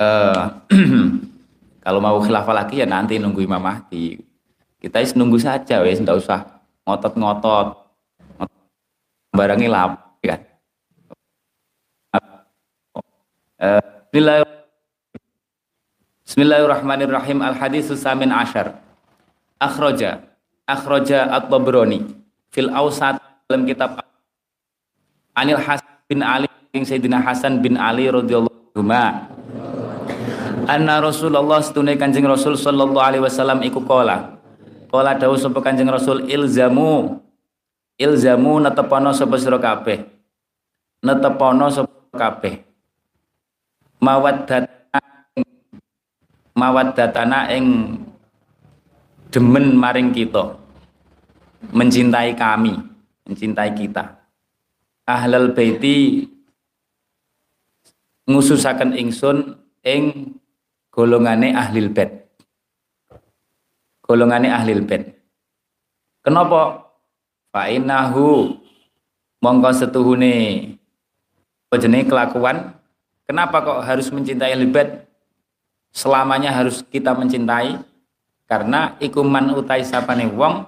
uh, 0.00 0.64
kalau 1.84 2.00
mau 2.00 2.18
khilafah 2.24 2.54
lagi 2.56 2.80
ya 2.80 2.88
nanti 2.88 3.20
nunggu 3.20 3.44
Imam 3.44 3.60
Mahdi 3.60 4.16
kita 4.80 5.04
is 5.04 5.12
nunggu 5.12 5.36
saja 5.36 5.84
wes 5.84 6.00
tidak 6.00 6.24
usah 6.24 6.40
ngotot-ngotot 6.88 7.76
barangi 9.36 9.68
lap 9.68 10.16
kan 10.24 10.40
Bismillahirrahmanirrahim. 16.30 17.42
Al 17.44 17.58
hadis 17.58 17.92
samin 17.92 18.32
ashar. 18.32 18.80
Akhroja. 19.60 20.24
Akhroja 20.64 21.28
at-Tabrani. 21.28 22.08
Fil 22.54 22.72
awsat 22.72 23.20
dalam 23.50 23.68
kitab 23.68 24.00
Anil 25.36 25.60
Hasan 25.60 25.92
bin 26.08 26.22
Ali 26.24 26.48
bin 26.70 26.82
Sayyidina 26.86 27.20
Hasan 27.20 27.60
bin 27.60 27.76
Ali 27.76 28.08
radhiyallahu 28.08 28.78
anhu. 28.78 29.29
Anna 30.70 31.02
Rasulullah 31.02 31.58
setunai 31.58 31.98
Kanjeng 31.98 32.30
Rasul 32.30 32.54
sallallahu 32.54 33.02
alaihi 33.02 33.26
wasallam 33.26 33.58
iku 33.66 33.82
kola. 33.82 34.38
Kola 34.86 35.18
dawuh 35.18 35.34
sapa 35.34 35.58
Kanjeng 35.58 35.90
Rasul 35.90 36.30
ilzamu 36.30 37.18
ilzamu 37.98 38.62
netepono 38.62 39.10
sapa 39.10 39.34
sira 39.34 39.58
kabeh. 39.58 40.06
Netepono 41.02 41.66
sapa 41.74 41.90
kabeh 42.14 42.70
mawaddatana 44.00 45.00
mawaddatana 46.56 47.52
ing 47.52 47.64
demen 49.28 49.76
maring 49.76 50.10
kita 50.10 50.56
mencintai 51.70 52.32
kami 52.34 52.74
mencintai 53.28 53.76
kita 53.76 54.24
ahlal 55.04 55.52
baiti 55.52 56.26
ngususaken 58.24 58.96
ingsun 58.96 59.60
ing 59.84 60.34
golongane 61.00 61.56
ahlil 61.56 61.88
bait. 61.88 62.28
Golongane 64.04 64.52
ahlil 64.52 64.84
bait. 64.84 65.16
Kenapa? 66.20 66.92
Fa 67.48 67.72
innahu 67.72 68.60
mongko 69.40 69.72
setuhune. 69.72 70.36
Jenenge 71.72 72.12
kelakuan? 72.12 72.76
Kenapa 73.24 73.64
kok 73.64 73.80
harus 73.80 74.12
mencintai 74.12 74.52
libat? 74.60 75.08
Selamanya 75.88 76.52
harus 76.52 76.84
kita 76.84 77.16
mencintai. 77.16 77.80
Karena 78.44 78.98
ikuman 79.00 79.54
utai 79.56 79.86
sapane 79.86 80.26
wong 80.26 80.66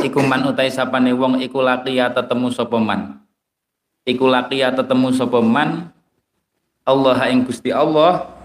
ikuman 0.00 0.48
utai 0.48 0.72
sapane 0.72 1.12
wong 1.12 1.38
iku 1.44 1.60
laqiya 1.60 2.10
tetemu 2.10 2.48
sapa 2.48 2.80
man. 2.80 3.20
Iku 4.08 4.24
laqiya 4.26 4.72
tetemu 4.72 5.12
sapa 5.12 5.38
man? 5.44 5.92
Allah 6.88 7.18
ing 7.28 7.44
Gusti 7.44 7.68
Allah 7.68 8.35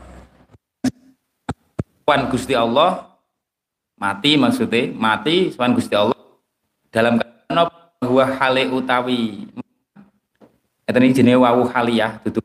wan 2.12 2.28
Gusti 2.28 2.52
Allah 2.52 3.08
mati 3.96 4.36
maksudnya 4.36 4.92
mati 4.92 5.56
wan 5.56 5.72
Gusti 5.72 5.96
Allah. 5.96 6.20
Dalam 6.92 7.16
keadaan 7.16 7.72
bahwa 8.04 8.24
hale 8.36 8.68
utawi. 8.68 9.48
Ini 10.92 11.16
jenis 11.16 11.40
wawu 11.40 11.72
haliyah 11.72 12.20
tutup 12.20 12.44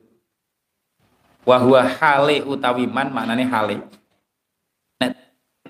wahwa 1.43 1.83
hale 1.83 2.47
utawi 2.47 2.87
man 2.87 3.11
maknane 3.11 3.43
hale. 3.43 3.83
Nek, 5.03 5.19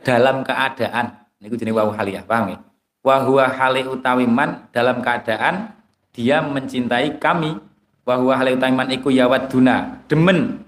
dalam 0.04 0.44
keadaan 0.44 1.24
niku 1.40 1.56
jenenge 1.56 1.80
wawu 1.80 1.96
haliyah 1.96 2.28
paham 2.28 2.52
ya? 2.52 2.58
Wahwa 3.00 3.48
hale 3.48 3.88
utawi 3.88 4.28
man 4.28 4.68
dalam 4.76 5.00
keadaan 5.00 5.72
dia 6.12 6.44
mencintai 6.44 7.16
kami. 7.16 7.56
Wahwa 8.04 8.36
hale 8.36 8.60
utawi 8.60 8.76
man 8.76 8.92
iku 8.92 9.08
yawaduna 9.08 10.04
demen. 10.04 10.60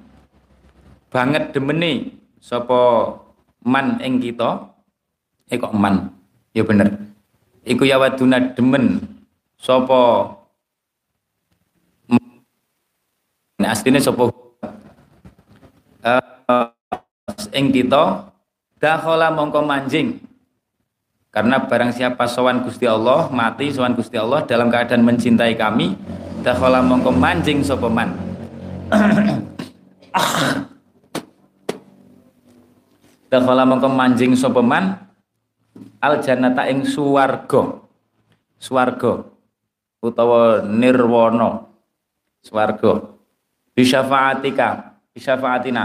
Banget 1.13 1.53
demene 1.53 2.18
sapa 2.39 3.15
man 3.63 3.99
ing 4.03 4.23
kita? 4.23 4.71
Eh 5.51 5.59
kok 5.59 5.75
man? 5.75 6.13
Ya 6.55 6.63
bener. 6.65 6.99
Iku 7.67 7.85
yawaduna 7.85 8.55
demen. 8.57 9.03
Sapa 9.59 10.35
Nah, 13.59 13.75
aslinya 13.75 13.99
sapa 13.99 14.31
uh, 16.07 16.71
ing 17.51 17.75
kita 17.75 18.31
dakhala 18.79 19.35
mongko 19.35 19.67
manjing. 19.67 20.23
Karena 21.35 21.67
barang 21.67 21.91
siapa 21.91 22.31
sowan 22.31 22.63
Gusti 22.63 22.87
Allah 22.87 23.27
mati 23.35 23.75
sowan 23.75 23.99
Gusti 23.99 24.15
Allah 24.15 24.47
dalam 24.47 24.71
keadaan 24.71 25.03
mencintai 25.03 25.59
kami 25.59 25.99
dakhala 26.47 26.81
mongko 26.81 27.11
manjing 27.13 27.61
sapa 27.67 27.91
man 27.91 28.15
dakhala 33.29 33.69
mongko 33.69 33.89
manjing 33.93 34.33
sapa 34.35 34.65
man? 34.65 34.97
Al 36.03 36.19
jannata 36.25 36.67
ing 36.67 36.83
suwarga 36.83 37.89
swarga 38.59 39.23
utawa 40.03 40.67
nirwana. 40.67 41.71
Swarga. 42.43 43.15
Bisyafaatika 43.75 44.99
bisafaatina 45.15 45.83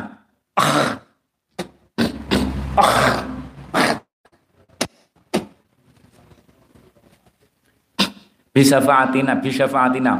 bisafaatina 8.53 9.33
bisafaatina 9.37 10.13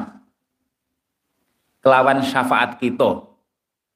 kelawan 1.82 2.22
syafaat 2.22 2.78
kita. 2.78 3.26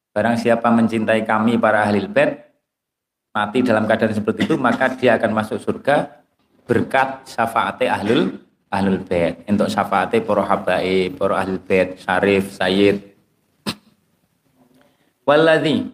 Barang 0.09 0.33
siapa 0.41 0.73
mencintai 0.73 1.21
kami 1.29 1.61
para 1.61 1.85
ahli 1.85 2.09
bait 2.09 2.46
mati 3.37 3.61
dalam 3.61 3.85
keadaan 3.85 4.17
seperti 4.17 4.49
itu 4.49 4.57
maka 4.57 4.89
dia 4.97 5.13
akan 5.21 5.31
masuk 5.37 5.61
surga 5.61 6.25
berkat 6.65 7.29
syafaate 7.29 7.85
ahlul 7.85 8.41
ahlul 8.73 8.99
bait 9.05 9.45
untuk 9.45 9.69
syafaate 9.69 10.25
para 10.25 10.41
habaib 10.41 11.21
para 11.21 11.33
ahli 11.45 11.61
bait 11.61 12.01
syarif 12.01 12.57
sayyid 12.57 13.13
Waladhi 15.27 15.93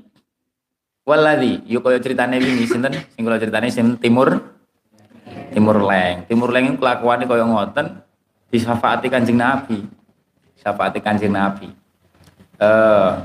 Waladhi 1.04 1.68
yuk 1.68 1.84
kaya 1.84 2.00
ceritane 2.00 2.40
ini 2.40 2.64
sinten 2.64 2.96
sing 2.96 3.22
kula 3.28 3.36
ceritane 3.36 3.68
sing 3.68 4.00
timur 4.00 4.54
Timur 5.54 5.78
Leng. 5.86 6.26
Timur 6.26 6.50
Leng 6.50 6.76
kelakuane 6.82 7.30
kaya 7.30 7.46
ngoten 7.46 8.02
disafaati 8.50 9.08
Kanjeng 9.08 9.38
Nabi. 9.38 9.86
Syafaati 10.58 11.00
Kanjeng 11.00 11.34
Nabi. 11.34 11.70
Eh 12.58 12.66
uh, 12.66 13.22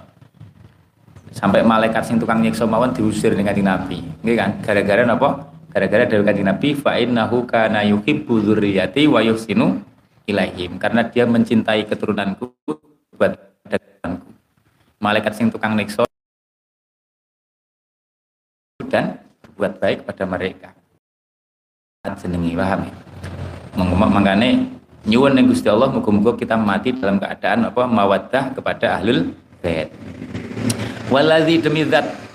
sampai 1.32 1.64
malaikat 1.64 2.04
sing 2.04 2.16
tukang 2.16 2.40
nyiksa 2.40 2.64
mawon 2.64 2.92
diusir 2.92 3.32
dengan 3.32 3.52
Kanjeng 3.52 3.68
Nabi. 3.68 3.98
Nggih 4.24 4.36
kan? 4.36 4.50
Gara-gara 4.64 5.02
napa? 5.04 5.48
Gara-gara 5.68 6.08
dari 6.08 6.24
kanjeng 6.24 6.48
Nabi 6.48 6.72
fa 6.72 6.96
innahu 6.96 7.44
kana 7.44 7.84
yuhibbu 7.84 8.40
dzurriyyati 8.40 9.04
wa 9.04 9.20
yuhsinu 9.20 9.78
ilaihim 10.24 10.80
karena 10.80 11.04
dia 11.04 11.28
mencintai 11.28 11.84
keturunanku 11.84 12.56
buat 13.12 13.36
keturunanku. 13.68 14.28
Malaikat 14.96 15.36
sing 15.36 15.52
tukang 15.52 15.76
nikso 15.76 16.08
dan 18.88 19.20
buat 19.60 19.76
baik 19.76 20.08
pada 20.08 20.24
mereka. 20.24 20.72
Jenengi 22.16 22.56
paham 22.56 22.88
ya? 22.88 22.94
Mangkane 23.84 24.72
nyuwun 25.04 25.36
ning 25.36 25.52
Gusti 25.52 25.68
Allah 25.68 25.92
muga-muga 25.92 26.32
kita 26.32 26.56
mati 26.56 26.96
dalam 26.96 27.20
keadaan 27.20 27.68
apa 27.68 27.84
mawaddah 27.84 28.56
kepada 28.56 28.96
ahlul 28.96 29.36
bait. 29.60 29.88
Waladzi 31.08 31.60
demi 31.62 31.88
zat 31.88 32.28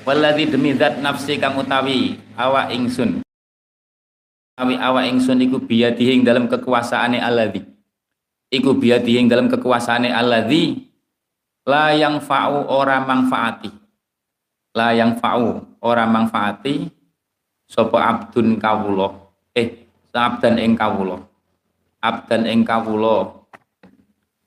Waladzi 0.00 0.48
demi 0.48 0.72
zat 0.74 0.98
nafsi 0.98 1.36
kang 1.36 1.60
utawi 1.60 2.16
awak 2.34 2.72
ingsun. 2.72 3.20
Awi 4.56 4.74
awak 4.80 5.06
ingsun 5.06 5.38
iku 5.44 5.60
biyadihi 5.60 6.24
dalam 6.24 6.48
kekuasaane 6.48 7.20
alladzi. 7.20 7.62
Iku 8.50 8.74
biyadihi 8.74 9.28
dalam 9.28 9.46
kekuasaane 9.46 10.10
alladzi 10.10 10.90
la 11.68 11.94
yang 11.94 12.18
fa'u 12.18 12.66
ora 12.66 13.04
manfaati. 13.04 13.70
La 14.74 14.96
yang 14.96 15.20
fa'u 15.20 15.78
ora 15.84 16.08
manfaati 16.08 16.88
sapa 17.68 17.98
abdun 18.00 18.58
kawula. 18.58 19.14
Eh, 19.54 19.86
abdan 20.10 20.58
ing 20.58 20.74
kawula. 20.74 21.22
Abdan 22.02 22.48
ing 22.48 22.66
kawula. 22.66 23.46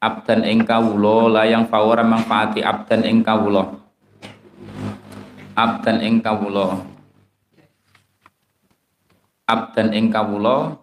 Abdan 0.04 0.44
ing 0.44 0.68
kawula 0.68 1.32
la 1.32 1.44
yang 1.48 1.63
fa'u 1.63 1.96
ora 1.96 2.04
manfaati 2.04 2.60
abdan 2.60 3.08
ing 3.08 3.24
kawula. 3.24 3.72
Abdan 5.56 6.04
ing 6.04 6.20
kawula. 6.20 6.84
Abdan 9.48 9.96
ing 9.96 10.12
kawula 10.12 10.76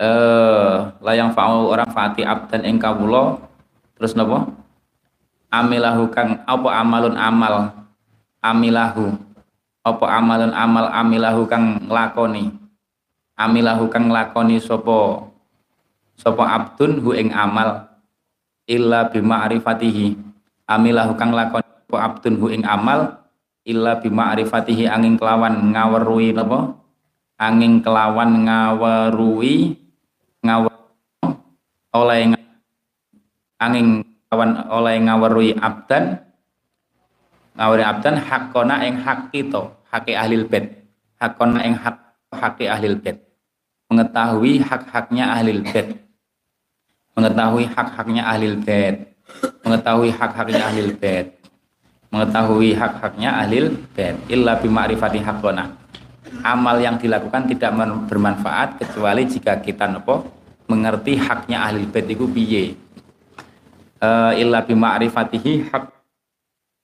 eh 0.00 0.76
layang 1.04 1.30
fa'u 1.36 1.68
orang 1.68 1.92
fati 1.92 2.24
abdan 2.24 2.64
ing 2.64 2.80
kawula. 2.80 3.36
Terus 4.00 4.16
napa? 4.16 4.48
Amilahu 5.52 6.08
kang 6.08 6.40
apa 6.48 6.68
amalun 6.80 7.20
amal? 7.20 7.68
Amilahu. 8.40 9.12
Apa 9.84 10.08
amalun 10.08 10.56
amal 10.56 10.88
amilahu 10.88 11.44
kang 11.44 11.84
nglakoni? 11.84 12.48
Amilahu 13.36 13.92
kang 13.92 14.08
nglakoni 14.08 14.56
sapa? 14.56 15.28
Sapa 16.16 16.48
abdun 16.48 16.96
hu 17.04 17.12
ing 17.12 17.28
amal 17.36 17.91
illa 18.66 19.10
bima'rifatihi. 19.10 20.18
Amilahu 20.68 21.18
kang 21.18 21.34
nglakoni 21.34 21.66
sapa 21.66 21.96
abdun 21.98 22.34
hu 22.38 22.46
ing 22.52 22.62
amal. 22.66 23.22
Illa 23.62 23.98
bima'rifatihi 24.02 24.90
angin 24.90 25.14
kelawan 25.14 25.70
ngawerui 25.70 26.34
napa? 26.34 26.74
Angin 27.38 27.82
kelawan 27.82 28.46
ngawerui 28.46 29.78
ngawar 30.42 30.74
oleh 31.94 32.34
angin 33.62 34.02
kelawan 34.26 34.50
oleh 34.66 34.96
ngawerui 34.98 35.50
abdan. 35.58 36.18
Ngawari 37.52 37.84
abdan 37.84 38.16
hakona 38.16 38.80
ing 38.82 38.96
hak 38.98 39.30
kita 39.30 39.70
hak 39.92 40.08
ahli 40.10 40.42
bait. 40.48 40.88
Hakona 41.20 41.62
ing 41.62 41.76
hak 41.78 41.96
hak 42.32 42.58
ahli 42.64 42.96
bait. 42.98 43.20
Mengetahui 43.92 44.64
hak-haknya 44.64 45.36
ahli 45.36 45.60
bait 45.60 46.11
mengetahui 47.12 47.64
hak-haknya 47.68 48.22
ahli 48.24 48.56
bait 48.60 49.12
mengetahui 49.64 50.10
hak-haknya 50.12 50.62
ahli 50.68 50.92
bait 50.96 51.26
mengetahui 52.12 52.76
hak-haknya 52.76 53.40
ahli 53.40 53.72
bait. 53.96 54.16
Illa 54.28 54.60
bima'rifati 54.60 55.24
haqqona 55.24 55.82
amal 56.40 56.80
yang 56.80 56.96
dilakukan 56.96 57.44
tidak 57.48 57.76
bermanfaat 58.08 58.80
kecuali 58.80 59.28
jika 59.28 59.60
kita 59.60 59.84
nopo 59.88 60.24
mengerti 60.66 61.20
haknya 61.20 61.68
ahli 61.68 61.84
bait 61.84 62.08
itu 62.08 62.24
piye. 62.28 62.76
Uh, 64.02 64.34
illa 64.34 64.64
bima'rifatihi 64.64 65.70
hak 65.70 65.84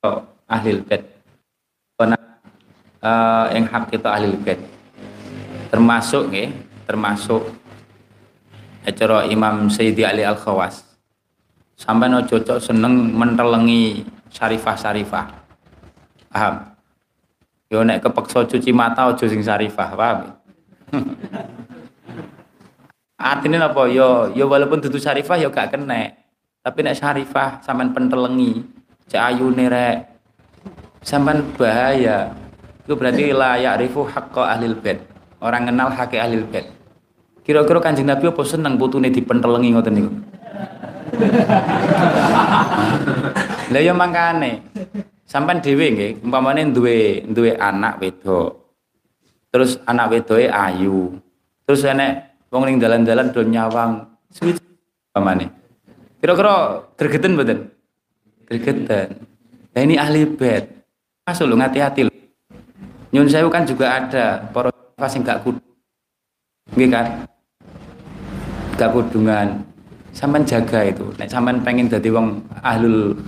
oh, 0.07 0.23
bait. 0.87 1.03
Uh, 2.99 3.47
yang 3.55 3.67
hak 3.71 3.91
kita 3.91 4.09
ahli 4.11 4.33
bait. 4.39 4.61
Termasuk 5.69 6.33
nggih 6.33 6.49
termasuk 6.89 7.43
acara 8.89 9.29
Imam 9.29 9.69
Sayyidi 9.69 10.03
Ali 10.03 10.25
Al-Khawas 10.25 10.89
sampai 11.79 12.11
no 12.11 12.27
cocok 12.27 12.59
seneng 12.59 13.15
mentelengi 13.15 14.03
sarifah-sarifah. 14.35 15.27
Paham? 16.29 16.55
Yo 17.71 17.85
nek 17.87 18.03
kepeksa 18.03 18.49
cuci 18.49 18.75
mata 18.75 19.07
aja 19.07 19.25
sing 19.29 19.41
sarifah, 19.45 19.89
paham? 19.95 20.19
Artinya 23.19 23.71
apa? 23.71 23.83
Yo 23.91 24.35
yo 24.35 24.51
walaupun 24.51 24.83
dudu 24.83 24.99
sarifah 24.99 25.39
yo 25.39 25.55
gak 25.55 25.75
kena. 25.75 26.15
Tapi 26.63 26.79
nek 26.83 26.99
sarifah 26.99 27.63
sampean 27.63 27.95
pentelengi, 27.95 28.67
cek 29.07 29.23
ayune 29.23 29.65
rek. 29.71 29.97
Bahaya. 31.57 32.35
Itu 32.85 32.97
berarti 32.99 33.31
la 33.33 33.57
ya'rifu 33.57 34.05
haqqa 34.05 34.57
ahlil 34.57 34.77
bait. 34.77 34.99
Orang 35.39 35.71
kenal 35.71 35.93
hak 35.93 36.13
ahlil 36.19 36.45
bait. 36.51 36.78
Kira-kira 37.49 37.81
Kanjeng 37.81 38.05
Nabi 38.05 38.29
apa 38.29 38.45
seneng 38.45 38.77
putune 38.77 39.09
dipentelengi 39.09 39.73
ngoten 39.73 39.95
niku? 39.97 40.13
Lah 43.73 43.81
ya 43.81 43.97
mangkane. 43.97 44.69
Sampai 45.25 45.57
dhewe 45.65 45.97
nggih, 45.97 46.13
umpamane 46.29 46.69
duwe 46.69 47.25
duwe 47.25 47.57
anak 47.57 48.05
wedok. 48.05 48.53
Terus 49.49 49.81
anak 49.89 50.13
wedoke 50.13 50.45
ayu. 50.53 51.17
Terus 51.65 51.89
enek 51.89 52.37
wong 52.53 52.69
ning 52.69 52.77
dalan-dalan 52.77 53.33
do 53.33 53.41
nyawang 53.41 54.05
suwi 54.29 54.53
umpamane. 55.17 55.49
Kira-kira 56.21 56.85
gregeten 57.01 57.33
mboten? 57.33 57.59
Gregeten. 58.45 59.25
Nah 59.73 59.81
ini 59.81 59.97
ahli 59.97 60.29
bed. 60.29 60.69
Masuk 61.25 61.49
lu 61.49 61.57
hati-hati 61.57 62.13
lho. 62.13 62.13
Nyun 63.09 63.25
sewu 63.25 63.49
kan 63.49 63.65
juga 63.65 64.05
ada 64.05 64.45
para 64.53 65.09
sing 65.09 65.25
gak 65.25 65.49
kudu. 65.49 65.65
Nggih 66.77 66.93
kan? 66.93 67.25
Gak 68.79 68.95
kudungan. 68.95 69.67
Sampean 70.15 70.47
jaga 70.47 70.87
itu. 70.87 71.11
Nek 71.19 71.27
sampean 71.27 71.67
pengen 71.67 71.91
dadi 71.91 72.15
wong 72.15 72.47
ahlul 72.63 73.19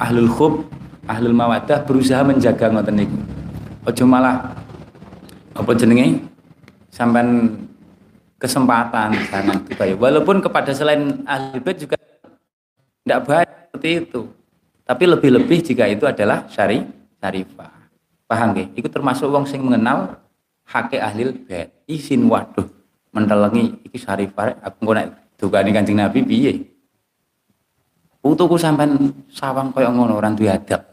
ahlul 0.00 0.30
khub, 0.32 0.64
ahlul 1.04 1.36
mawadah 1.36 1.84
berusaha 1.84 2.24
menjaga 2.24 2.72
ngoten 2.72 3.04
niku. 3.04 3.18
Aja 3.84 4.02
malah 4.08 4.56
apa 5.52 5.70
jenenge 5.76 6.24
sampean 6.88 7.60
kesempatan 8.40 9.12
jangan 9.28 9.60
baik. 9.68 10.00
Walaupun 10.00 10.40
kepada 10.40 10.72
selain 10.72 11.24
ahli 11.28 11.60
bait 11.60 11.76
juga 11.76 11.96
tidak 13.04 13.20
baik 13.28 13.48
seperti 13.68 13.90
itu. 14.00 14.20
Tapi 14.86 15.04
lebih-lebih 15.12 15.58
jika 15.60 15.84
itu 15.92 16.08
adalah 16.08 16.48
syari 16.48 16.84
syarifah. 17.20 17.72
Paham 18.24 18.56
nggih? 18.56 18.72
Itu 18.80 18.88
termasuk 18.88 19.28
wong 19.28 19.44
sing 19.44 19.60
mengenal 19.60 20.20
hake 20.64 20.96
ahli 21.00 21.36
bait. 21.44 21.72
Isin 21.84 22.28
waduh 22.28 22.75
mentelengi 23.16 23.88
iki 23.88 23.96
syarifah 23.96 24.60
aku 24.60 24.84
engko 24.84 24.92
nek 24.92 25.08
dukane 25.40 25.72
Kanjeng 25.72 25.96
Nabi 25.96 26.20
piye? 26.20 26.52
Putuku 28.20 28.60
sampean 28.60 29.16
sawang 29.32 29.72
koyo 29.72 29.88
ngono 29.88 30.20
orang 30.20 30.36
duwe 30.36 30.52
adab. 30.52 30.84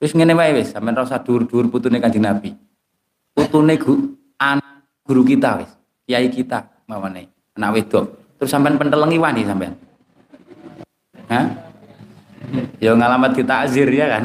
Wis 0.00 0.16
ngene 0.16 0.32
wae 0.32 0.56
wis, 0.56 0.72
sampean 0.72 0.96
rasa 0.96 1.20
dur-dur 1.20 1.68
putune 1.68 2.00
Kanjeng 2.00 2.24
Nabi. 2.24 2.56
Putune 3.36 3.76
gu, 3.76 4.16
anak 4.40 4.88
guru 5.04 5.20
kita 5.28 5.60
wis, 5.60 5.68
kiai 6.08 6.32
kita 6.32 6.64
mawane, 6.88 7.28
anak 7.60 7.76
wedok. 7.76 8.16
Terus 8.40 8.48
sampean 8.48 8.80
pentelengi 8.80 9.20
wani 9.20 9.44
sampean. 9.44 9.76
Hah? 11.28 11.44
Ya 12.80 12.94
ngalamat 12.94 13.36
kita 13.36 13.66
azir 13.66 13.90
ya 13.90 14.06
kan. 14.16 14.24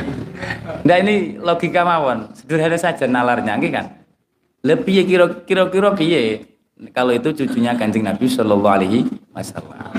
Nah 0.80 0.96
ini 0.96 1.36
logika 1.36 1.84
mawon, 1.84 2.32
sederhana 2.32 2.78
saja 2.80 3.04
nalarnya, 3.04 3.56
kan? 3.68 3.86
Lebih 4.64 5.04
kira-kira 5.08 5.68
kira 5.68 5.90
piye? 5.96 6.50
kalau 6.88 7.12
itu 7.12 7.28
cucunya 7.36 7.76
kanjeng 7.76 8.08
Nabi 8.08 8.24
Shallallahu 8.24 8.72
Alaihi 8.72 9.04
Wasallam. 9.36 9.92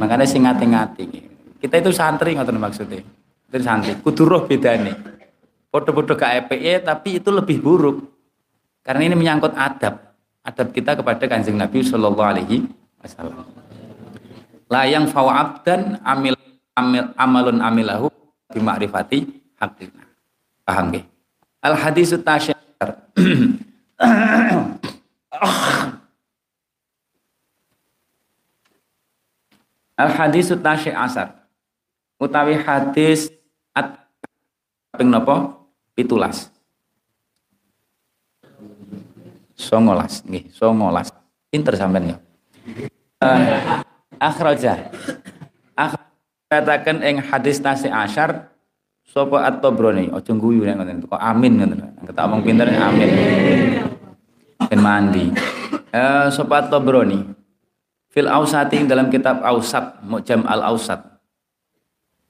Makanya 0.00 0.24
sing 0.24 0.48
ngati-ngati. 0.48 1.06
Kita 1.60 1.78
itu 1.78 1.92
santri 1.92 2.32
ngoten 2.32 2.56
maksudnya. 2.56 3.04
Itu 3.52 3.60
santri. 3.60 3.92
Kudu 4.00 4.24
roh 4.24 4.48
nih. 4.48 4.96
Foto-foto 5.68 6.16
KPE 6.16 6.80
tapi 6.80 7.20
itu 7.20 7.28
lebih 7.28 7.60
buruk. 7.60 8.08
Karena 8.80 9.12
ini 9.12 9.14
menyangkut 9.14 9.52
adab. 9.52 10.16
Adab 10.42 10.74
kita 10.74 10.96
kepada 10.98 11.28
kanjeng 11.28 11.60
Nabi 11.60 11.84
Shallallahu 11.84 12.24
Alaihi 12.24 12.66
Wasallam. 12.98 13.44
Layang 14.72 15.06
fawab 15.12 15.60
dan 15.62 16.00
amil, 16.02 16.32
amil 16.72 17.12
amalun 17.20 17.60
amilahu 17.60 18.08
bimakrifati 18.48 19.41
hakina. 19.62 20.02
Paham 20.66 20.90
gak? 20.90 21.06
Al 21.62 21.78
hadis 21.78 22.10
tasyar. 22.18 22.58
Al 30.02 30.10
hadis 30.10 30.50
tasyi 30.50 30.90
asar 30.90 31.46
utawi 32.18 32.58
hadis 32.58 33.30
at 33.70 34.02
ping 34.98 35.10
napa? 35.10 35.58
Pitulas. 35.92 36.48
Songolas, 39.52 40.24
nggih, 40.26 40.48
songolas. 40.50 41.12
Pinter 41.52 41.76
sampean 41.76 42.16
ya. 42.16 42.18
Uh, 43.20 43.84
akhraja. 44.16 44.88
Katakan 46.48 47.04
ing 47.04 47.20
hadis 47.20 47.60
nasi 47.60 47.92
asyar 47.92 48.51
sapa 49.12 49.44
at-Tabrani, 49.44 50.08
aja 50.08 50.32
guyu 50.32 50.64
nek 50.64 50.80
ngoten. 50.80 51.04
Kok 51.04 51.20
amin 51.20 51.52
ngoten. 51.60 51.78
Ketak 52.08 52.24
omong 52.24 52.40
pinter 52.40 52.72
amin. 52.72 53.10
Ben 54.72 54.80
mandi. 54.80 55.28
Eh 55.92 56.26
sapa 56.32 56.64
at-Tabrani. 56.64 57.20
Fil 58.12 58.28
Ausati 58.28 58.84
dalam 58.84 59.08
kitab 59.08 59.40
Ausat, 59.40 60.04
Mu'jam 60.04 60.44
al-Ausat. 60.44 61.00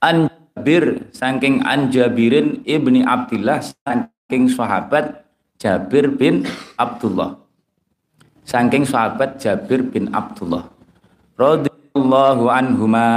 An 0.03 0.31
Jabir 0.55 1.11
saking 1.11 1.63
An 1.67 1.91
Jabirin 1.91 2.63
ibni 2.63 3.03
Abdullah 3.03 3.63
saking 3.63 4.47
sahabat 4.47 5.27
Jabir 5.59 6.11
bin 6.11 6.47
Abdullah. 6.79 7.39
Saking 8.47 8.83
sahabat 8.87 9.43
Jabir 9.43 9.87
bin 9.87 10.11
Abdullah. 10.11 10.71
Radhiyallahu 11.39 12.45
anhuma. 12.51 13.09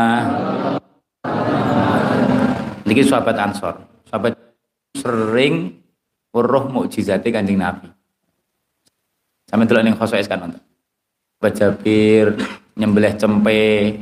Niki 2.85 3.01
sahabat 3.01 3.35
Ansor. 3.41 3.81
Sahabat 4.05 4.37
sering 4.93 5.81
weruh 6.29 6.69
mukjizate 6.69 7.33
Kanjeng 7.33 7.57
Nabi. 7.57 7.89
Sampe 9.49 9.65
delok 9.65 9.83
ning 9.85 9.97
khosoes 9.97 10.29
kan 10.29 10.45
nonton. 10.45 10.61
Jabir 11.45 12.33
nyembelih 12.73 13.13
cempe 13.17 13.93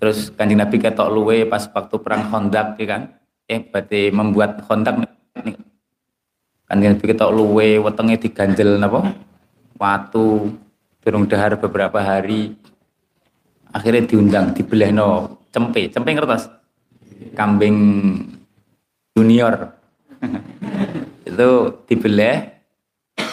terus 0.00 0.32
Kanjeng 0.32 0.60
Nabi 0.60 0.76
ketok 0.80 1.12
luwe 1.12 1.44
pas 1.48 1.64
waktu 1.68 1.96
perang 2.00 2.28
Khandaq 2.28 2.80
ya 2.80 2.86
kan. 2.86 3.02
Eh 3.48 3.60
berarti 3.64 4.12
membuat 4.12 4.64
Khandaq 4.64 4.94
nih. 5.42 5.56
Kanjeng 6.68 6.96
Nabi 6.96 7.04
ketok 7.08 7.32
luwe 7.32 7.80
wetenge 7.80 8.16
diganjel 8.20 8.76
napa? 8.76 9.08
Watu 9.80 10.52
durung 11.02 11.26
dahar 11.26 11.58
beberapa 11.58 11.98
hari 11.98 12.54
akhirnya 13.72 14.06
diundang 14.06 14.54
dibelehno 14.54 15.40
cempe 15.50 15.90
cempe 15.90 16.14
ngertos 16.14 16.46
kambing 17.32 17.76
junior. 19.14 19.70
Itu 21.28 21.80
dibelah 21.86 22.50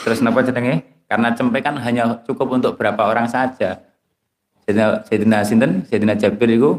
terus 0.06 0.21
kenapa 0.21 0.45
jenenge? 0.45 0.86
Karena 1.10 1.34
cempe 1.34 1.58
kan 1.65 1.73
hanya 1.82 2.21
cukup 2.21 2.54
untuk 2.54 2.78
berapa 2.78 3.02
orang 3.10 3.25
saja. 3.25 3.82
Sayyidina, 4.69 5.41
Sinten 5.41 5.82
Sayyidina 5.89 6.13
Jabir 6.13 6.45
itu 6.54 6.78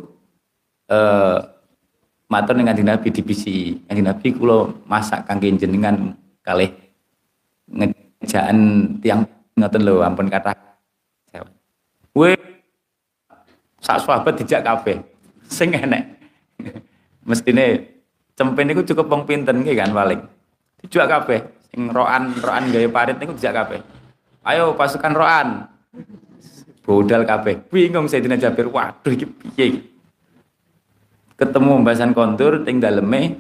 eh, 0.86 1.38
matur 2.30 2.54
dengan 2.54 2.78
Nabi 2.78 3.10
di 3.10 3.18
bisi 3.26 3.82
Kanjeng 3.90 4.06
Nabi 4.06 4.30
kulo 4.30 4.86
masak 4.86 5.26
kangge 5.26 5.50
jenengan 5.58 6.14
kalih 6.46 6.70
ngejaan 7.66 8.58
tiang. 9.02 9.26
Ngoten 9.58 9.82
lho 9.82 10.00
ampun 10.06 10.30
kata 10.30 10.54
we 12.14 12.38
sak 13.82 13.98
sahabat 14.06 14.38
dijak 14.38 14.62
kabeh. 14.62 15.02
Sing 15.50 15.74
enek 15.74 16.19
mestine 17.24 18.00
cempe 18.36 18.64
niku 18.64 18.80
cukup 18.84 19.06
wong 19.12 19.22
pinter 19.28 19.52
nggih 19.52 19.76
kan 19.76 19.92
paling. 19.92 20.20
Dijak 20.80 21.06
kabeh 21.12 21.40
sing 21.68 21.92
roan 21.92 22.32
roan 22.40 22.72
gawe 22.72 22.88
parit 22.88 23.16
niku 23.20 23.36
dijak 23.36 23.54
kabeh. 23.56 23.80
Ayo 24.48 24.72
pasukan 24.72 25.12
roan. 25.12 25.48
Bodal 26.80 27.28
kabeh. 27.28 27.60
Bingung 27.68 28.08
Sayyidina 28.08 28.40
Jabir, 28.40 28.66
waduh 28.72 29.12
iki 29.12 29.28
piye. 29.28 29.84
Ketemu 31.36 31.84
mbasan 31.84 32.16
kontur 32.16 32.64
ting 32.64 32.80
daleme 32.80 33.36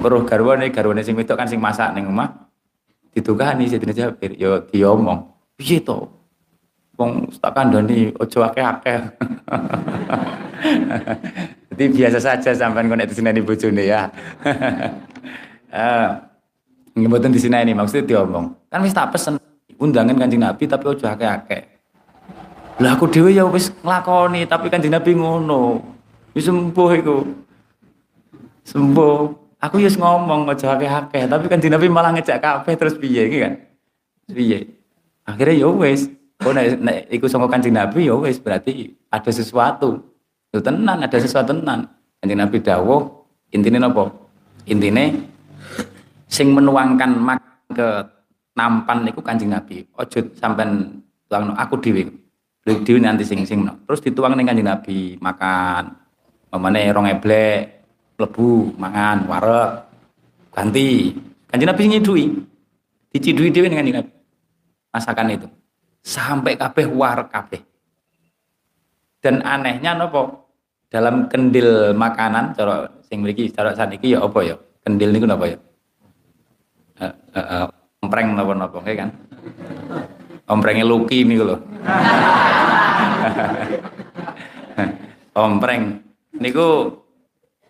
weruh 0.00 0.24
garwane 0.24 0.72
garwane 0.72 1.04
sing 1.04 1.16
wedok 1.16 1.40
kan 1.40 1.48
sing 1.48 1.60
masak 1.60 1.96
ning 1.96 2.08
omah. 2.08 2.28
Ditugani 3.16 3.66
Sayyidina 3.66 3.96
Jabir, 3.96 4.36
yo 4.36 4.60
diomong. 4.68 5.24
Piye 5.56 5.80
to? 5.80 6.06
Wong 7.00 7.32
tak 7.40 7.56
kandhani 7.56 8.12
aja 8.12 8.52
akeh-akeh. 8.52 9.00
Jadi 11.70 11.84
biasa 11.94 12.18
saja 12.18 12.50
sampai 12.50 12.90
konek 12.90 13.08
di 13.10 13.14
sini 13.14 13.40
bojone 13.42 13.84
ya. 13.86 14.02
Eh, 15.70 16.10
ngebutin 16.98 17.30
di 17.30 17.38
sini 17.38 17.62
ini 17.62 17.78
maksudnya 17.78 18.02
diomong. 18.02 18.50
Kan 18.66 18.82
wis 18.82 18.90
tak 18.90 19.14
pesen 19.14 19.38
undangan 19.78 20.18
kanjeng 20.18 20.42
Nabi 20.42 20.66
tapi 20.66 20.82
ojo 20.90 21.06
akeh-akeh. 21.06 21.62
Lah 22.82 22.98
aku 22.98 23.06
dhewe 23.06 23.30
ya 23.30 23.46
wis 23.46 23.70
nglakoni 23.78 24.50
tapi 24.50 24.66
kanjeng 24.66 24.90
Nabi 24.90 25.14
ngono. 25.14 25.78
Wis 26.34 26.50
sembuh 26.50 26.90
iku. 26.98 27.16
Sembuh. 28.66 29.18
Aku 29.62 29.78
wis 29.78 29.94
ngomong 29.94 30.50
ojo 30.50 30.66
akeh-akeh 30.66 31.30
tapi 31.30 31.46
kanjeng 31.46 31.70
Nabi 31.70 31.86
malah 31.86 32.18
ngejak 32.18 32.42
kabeh 32.42 32.74
terus 32.74 32.98
piye 32.98 33.30
iki 33.30 33.38
kan. 33.38 33.54
Piye? 34.26 34.74
Akhirnya 35.22 35.54
ya 35.54 35.70
wis. 35.70 36.10
Oh 36.42 36.50
nek 36.50 36.82
nek 36.82 36.98
iku 37.14 37.30
sangka 37.30 37.62
Nabi 37.70 38.10
ya 38.10 38.18
wis 38.18 38.42
berarti 38.42 38.90
ada 39.06 39.30
sesuatu. 39.30 40.09
Itu 40.50 40.58
tenan, 40.58 40.98
ada 40.98 41.14
sesuatu 41.14 41.54
tenan. 41.54 41.86
Kanjeng 42.18 42.42
Nabi 42.42 42.58
dawuh, 42.58 43.06
intine 43.54 43.78
napa? 43.78 44.10
Intine 44.66 45.30
sing 46.26 46.50
menuangkan 46.50 47.10
mak 47.16 47.38
ke 47.70 47.88
nampan 48.58 49.06
niku 49.06 49.22
Kanjeng 49.22 49.54
Nabi. 49.54 49.86
Ojo 49.94 50.18
sampean 50.34 51.00
tuangno 51.30 51.54
aku 51.54 51.78
dhewe. 51.78 52.02
Dhewe 52.66 52.98
nanti 52.98 53.22
sing 53.22 53.46
sing 53.46 53.62
terus 53.86 54.02
dituang 54.02 54.34
ning 54.34 54.50
Kanjeng 54.50 54.66
Nabi 54.66 55.14
makan. 55.22 55.94
Mamane 56.50 56.82
rong 56.90 57.06
eblek, 57.06 57.86
lebu, 58.18 58.74
mangan, 58.74 59.30
warek, 59.30 59.70
ganti. 60.50 61.14
Kanjeng 61.46 61.70
Nabi 61.70 61.82
nyidui. 61.94 62.24
Dicidui 63.14 63.54
dhewe 63.54 63.70
ning 63.70 63.78
Kanjeng 63.78 63.96
Nabi. 64.02 64.12
Masakan 64.90 65.30
itu. 65.30 65.46
Sampai 66.02 66.58
kabeh 66.58 66.90
warek 66.90 67.30
kabeh. 67.30 67.69
Dan 69.20 69.44
anehnya 69.44 69.92
nopo 69.92 70.48
dalam 70.88 71.28
kendil 71.28 71.92
makanan 71.92 72.56
cara 72.56 72.88
sing 73.04 73.20
mriki 73.20 73.52
cara 73.52 73.76
saniki 73.76 74.16
ya 74.16 74.24
apa 74.24 74.40
ya? 74.40 74.56
Kendil 74.80 75.12
niku 75.12 75.28
napa 75.28 75.44
ya? 75.44 75.58
Uh, 77.00 77.12
uh, 77.36 77.38
uh, 77.38 77.66
ompreng 78.00 78.32
napa-napa 78.32 78.80
kan? 78.80 79.12
Omprenge 80.48 80.84
Luki 80.88 81.22
niku 81.22 81.52
lho. 81.52 81.56
ompreng 85.44 86.00
niku 86.40 86.96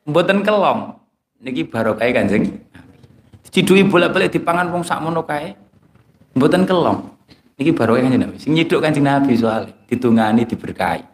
mboten 0.06 0.46
kelong. 0.46 0.94
Niki 1.40 1.66
barokah 1.66 2.06
Kanjeng. 2.14 2.46
Cidui 3.50 3.82
bolak-balik 3.82 4.30
dipangan 4.30 4.70
wong 4.70 4.86
sakmono 4.86 5.26
kae. 5.26 5.58
Mboten 6.38 6.62
kelong. 6.62 7.10
Niki 7.58 7.74
barokah 7.74 8.06
Kanjeng 8.06 8.22
Nabi. 8.22 8.38
Sing 8.38 8.54
nyiduk 8.54 8.78
Kanjeng 8.78 9.04
Nabi 9.04 9.34
soalnya 9.34 9.74
ditungani 9.90 10.46
diberkahi. 10.46 11.09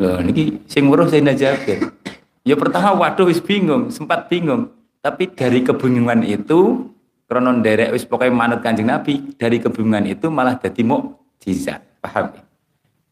Loh, 0.00 0.16
niki 0.24 0.64
sing 0.64 0.88
weruh 0.88 1.04
Sayyidina 1.04 1.36
Jabir. 1.36 1.92
Ya 2.40 2.56
pertama 2.56 2.96
waduh 2.96 3.28
wis 3.28 3.36
bingung, 3.36 3.92
sempat 3.92 4.32
bingung. 4.32 4.72
Tapi 5.04 5.28
dari 5.28 5.60
kebingungan 5.60 6.24
itu 6.24 6.88
krono 7.28 7.52
derek 7.60 7.92
wis 7.92 8.08
pokoknya 8.08 8.32
manut 8.32 8.60
Kanjeng 8.64 8.88
Nabi, 8.88 9.36
dari 9.36 9.60
kebingungan 9.60 10.08
itu 10.08 10.32
malah 10.32 10.56
dadi 10.56 10.80
mukjizat. 10.88 12.00
Paham 12.00 12.32
ya? 12.32 12.40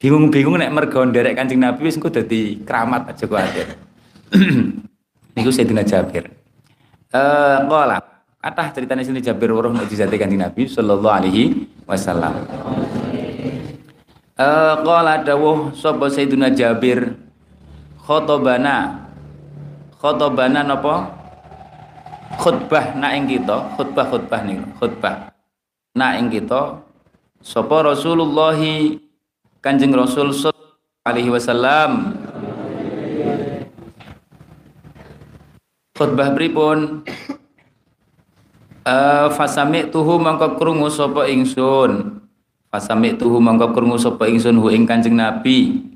Bingung-bingung 0.01 0.57
nek 0.57 0.73
mergo 0.73 1.05
derek 1.13 1.37
Kanjeng 1.37 1.61
Nabi 1.61 1.93
wis 1.93 2.01
engko 2.01 2.09
dadi 2.09 2.57
keramat 2.65 3.13
aja 3.13 3.25
kok 3.29 3.37
ada. 3.37 3.65
niku 5.37 5.53
Sayyidina 5.53 5.85
Jabir. 5.85 6.25
Eh 7.13 7.59
qala 7.69 8.01
kata 8.41 8.73
ceritanya 8.73 9.05
sini 9.05 9.21
Jabir 9.21 9.53
weruh 9.53 9.77
mukjizat 9.77 10.09
Kanjeng 10.09 10.41
Nabi 10.41 10.65
sallallahu 10.65 11.13
alaihi 11.13 11.69
wasallam. 11.85 12.33
Eh 14.39 14.75
qala 14.87 15.19
dawuh 15.27 15.75
sapa 15.75 16.07
Sayyidina 16.07 16.55
Jabir? 16.55 17.11
Khotobana. 18.07 19.11
Khotobana 19.99 20.63
napa 20.63 21.11
khutbah 22.39 22.95
nak 22.95 23.19
ing 23.19 23.27
kita 23.27 23.75
khutbah 23.75 24.07
khutbah 24.07 24.47
nih 24.47 24.63
khutbah 24.79 25.35
nak 25.99 26.23
ing 26.23 26.31
kita. 26.31 26.87
Sapa 27.43 27.83
Rasulullah 27.83 28.55
Kanjeng 29.59 29.91
Rasul 29.91 30.31
alaihi 31.03 31.35
wasallam. 31.35 32.15
Khutbah 35.99 36.31
pripun? 36.39 37.03
Uh, 38.87 39.35
fasami 39.35 39.91
tuhu 39.91 40.23
mangko 40.23 40.55
krungu 40.55 40.87
sapa 40.95 41.27
ingsun 41.27 42.23
Fasami 42.69 43.17
tuhu 43.17 43.41
mangko 43.41 43.73
krungu 43.73 43.97
sapa 43.97 44.29
ingsun 44.29 44.61
hu 44.61 44.69
ing 44.69 44.85
Kanjeng 44.85 45.17
Nabi. 45.17 45.89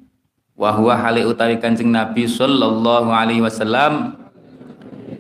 Wa 0.57 0.73
huwa 0.73 0.97
hale 0.97 1.29
utawi 1.29 1.61
Kanjeng 1.61 1.93
Nabi 1.93 2.25
sallallahu 2.25 3.13
alaihi 3.13 3.45
wasallam. 3.45 4.17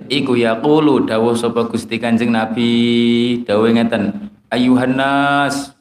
Iku 0.08 0.36
yaqulu 0.36 1.04
dawuh 1.04 1.36
sapa 1.36 1.68
Gusti 1.68 2.00
Kanjeng 2.00 2.32
Nabi. 2.32 3.44
Dawuh 3.44 3.68
ngeten 3.68 4.32
ayuhan 4.48 4.96
nas. 4.96 5.76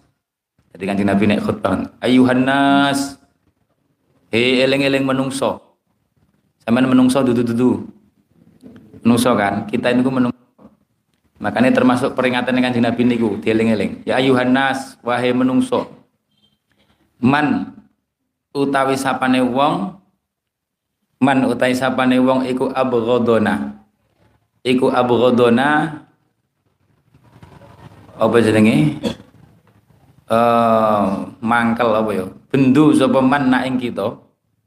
Jadi 0.75 0.84
Kanjeng 0.88 1.07
Nabi 1.07 1.23
nek 1.31 1.39
khutbah. 1.39 1.88
Ayuhan 2.03 2.43
nas. 2.43 3.15
He 4.31 4.63
eling-eling 4.63 5.03
menungso. 5.03 5.60
Sampean 6.63 6.88
menungso 6.88 7.19
dudu-dudu. 7.19 7.84
Menungso 9.03 9.36
kan? 9.36 9.67
Kita 9.67 9.91
ini 9.91 10.03
menungso 10.03 10.40
makanya 11.41 11.73
termasuk 11.73 12.13
peringatan 12.13 12.54
dengan 12.54 12.71
Nabi 12.77 13.01
niku 13.04 13.41
dieling-eling. 13.41 14.06
Ya 14.06 14.21
ayuhan 14.21 14.54
nas 14.54 14.95
wahai 15.01 15.34
menungso 15.34 15.89
man 17.21 17.77
utawi 18.54 18.97
sapane 18.97 19.41
wong 19.41 19.97
man 21.21 21.38
utawi 21.49 21.73
sapane 21.73 22.21
wong 22.21 22.45
iku 22.45 22.69
abghadona. 22.69 23.82
Iku 24.62 24.93
abghadona 24.93 26.01
apa 28.21 28.36
jenenge? 28.41 29.01
Uh, 30.32 31.27
mangkel 31.43 31.89
apa 31.91 32.12
ya? 32.13 32.25
Bendu 32.47 32.93
sapa 32.93 33.19
man 33.19 33.49
nak 33.49 33.65
ing 33.65 33.82
kita 33.82 34.15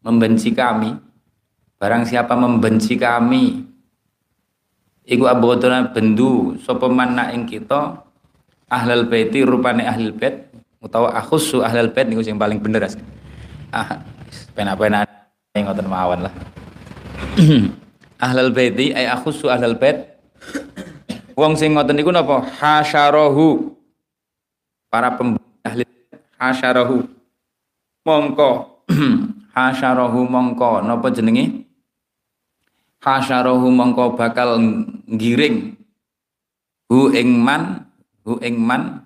membenci 0.03 0.51
kami. 0.51 0.93
Barang 1.79 2.07
siapa 2.07 2.35
membenci 2.35 2.99
kami 2.99 3.74
iku 5.05 5.29
abghadona 5.29 5.93
bendu. 5.93 6.57
Sapa 6.61 6.89
man 6.89 7.17
ing 7.33 7.45
kita? 7.49 8.05
Ahlul 8.69 9.07
baiti 9.07 9.45
rupane 9.45 9.85
ahlul 9.85 10.17
bait 10.17 10.51
utawa 10.81 11.15
akhussu 11.15 11.61
ahlul 11.61 11.93
bait 11.93 12.09
niku 12.09 12.25
sing 12.25 12.41
paling 12.41 12.59
bener 12.59 12.89
asli 12.89 13.05
ah 13.71 14.03
pena-pena 14.57 15.05
ngoten 15.55 15.87
mawon 15.87 16.27
lah. 16.27 16.35
Ahlul 18.25 18.51
baiti 18.55 18.91
ay 18.95 19.07
akhussu 19.07 19.51
ahlul 19.51 19.79
bait. 19.79 20.17
Wong 21.35 21.59
sing 21.59 21.75
ngoten 21.75 21.99
niku 21.99 22.11
napa? 22.15 22.47
Hasyarahu. 22.47 23.75
Para 24.91 25.15
ahli 25.67 25.83
hasyarahu. 26.39 27.03
Mongko. 28.07 28.51
Hasyarahu 29.55 30.19
mongko. 30.27 30.83
Napa 30.87 31.11
jenenge 31.11 31.67
hasyarahu 33.05 33.69
mongko 33.69 34.17
bakal 34.17 34.57
ngiring. 35.05 35.77
Hu 36.89 37.13
ing 37.13 37.37
man 37.45 37.85
hu 38.25 38.41
ing 38.41 38.57
man 38.57 39.05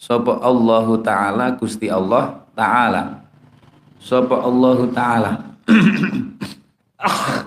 sapa 0.00 0.40
Allahu 0.40 1.04
taala 1.04 1.52
Gusti 1.60 1.92
Allah 1.92 2.40
taala. 2.56 3.20
Sapa 4.00 4.40
Allah 4.40 4.78
taala. 4.96 5.32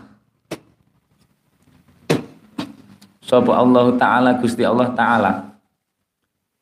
Sapa 3.30 3.54
Allah 3.62 3.94
taala 3.94 4.42
Gusti 4.42 4.66
Allah 4.66 4.90
taala. 4.98 5.54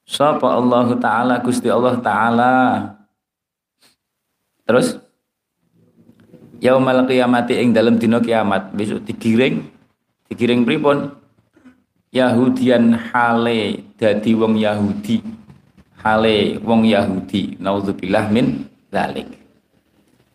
Sapa 0.04 0.52
Allah 0.52 0.92
taala 1.00 1.40
Gusti 1.40 1.72
Allah 1.72 1.96
taala. 2.04 2.52
Terus 4.68 5.00
yaumal 6.62 7.06
qiyamati 7.06 7.58
ing 7.62 7.74
dalam 7.74 7.98
dina 7.98 8.22
kiamat. 8.22 8.74
Besok 8.74 9.06
digiring 9.06 9.66
digiring 10.30 10.64
pripun? 10.68 11.14
Yahudian 12.12 12.96
hale 13.12 13.84
dadi 14.00 14.32
wong 14.34 14.58
Yahudi. 14.58 15.20
Hale 16.02 16.58
wong 16.64 16.88
Yahudi. 16.88 17.60
Naudzubillah 17.60 18.32
min 18.32 18.64
zalik 18.94 19.38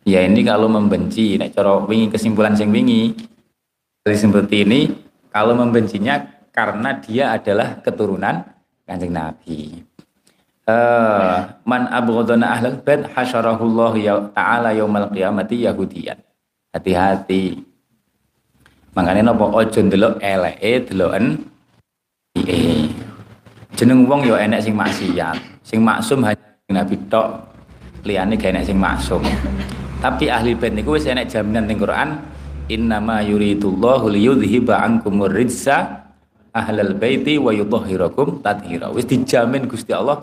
Ya 0.03 0.27
ini 0.27 0.43
kalau 0.43 0.67
membenci, 0.67 1.39
nek 1.39 1.55
cara 1.55 1.79
wingi 1.79 2.11
kesimpulan 2.11 2.59
sing 2.59 2.75
wingi 2.75 3.15
dari 4.03 4.19
seperti 4.19 4.67
ini, 4.67 4.91
kalau 5.31 5.55
membencinya 5.55 6.19
karena 6.51 6.99
dia 6.99 7.31
adalah 7.39 7.79
keturunan 7.79 8.43
kanjeng 8.83 9.15
Nabi. 9.15 9.79
Uh, 10.63 11.59
man 11.67 11.91
abghadana 11.91 12.55
ahlal 12.55 12.79
bait 12.87 13.03
hasyarahullah 13.19 13.99
ya 13.99 14.15
ta'ala 14.31 14.71
yaumal 14.71 15.11
qiyamati 15.11 15.67
yahudiyan. 15.67 16.23
Hati-hati. 16.71 17.59
Makanya 18.95 19.33
nopo 19.33 19.51
ojo 19.51 19.81
ndelok 19.83 20.23
eleke 20.23 20.87
deloken 20.87 21.43
piye. 22.31 22.87
Jeneng 23.75 24.07
wong 24.07 24.23
ya 24.23 24.39
enek 24.39 24.63
sing 24.63 24.79
maksiat, 24.79 25.37
sing 25.67 25.83
maksum 25.83 26.23
hanya 26.23 26.39
Nabi 26.71 26.95
tok, 27.11 27.43
liyane 28.07 28.39
gak 28.39 28.55
enek 28.55 28.69
sing 28.69 28.79
maksum. 28.79 29.25
Tapi 29.99 30.31
ahli 30.31 30.55
bait 30.55 30.71
niku 30.71 30.95
wis 30.95 31.11
enek 31.11 31.27
jaminan 31.27 31.67
ning 31.67 31.83
Quran, 31.83 32.23
innama 32.71 33.19
yuridullahu 33.25 34.13
liyudhiba 34.15 34.79
ankumur 34.79 35.33
rijsa 35.33 36.07
ahlal 36.55 36.95
baiti 36.95 37.41
wa 37.41 37.51
yutahhirakum 37.51 38.45
tathira. 38.45 38.93
Wis 38.95 39.09
dijamin 39.09 39.67
Gusti 39.67 39.91
Allah 39.91 40.23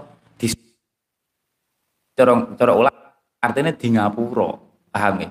cara 2.19 2.35
cara 2.59 2.71
ulah 2.75 2.93
artinya 3.39 3.71
di 3.71 3.87
ngapura, 3.95 4.51
paham 4.91 5.23
ya? 5.23 5.29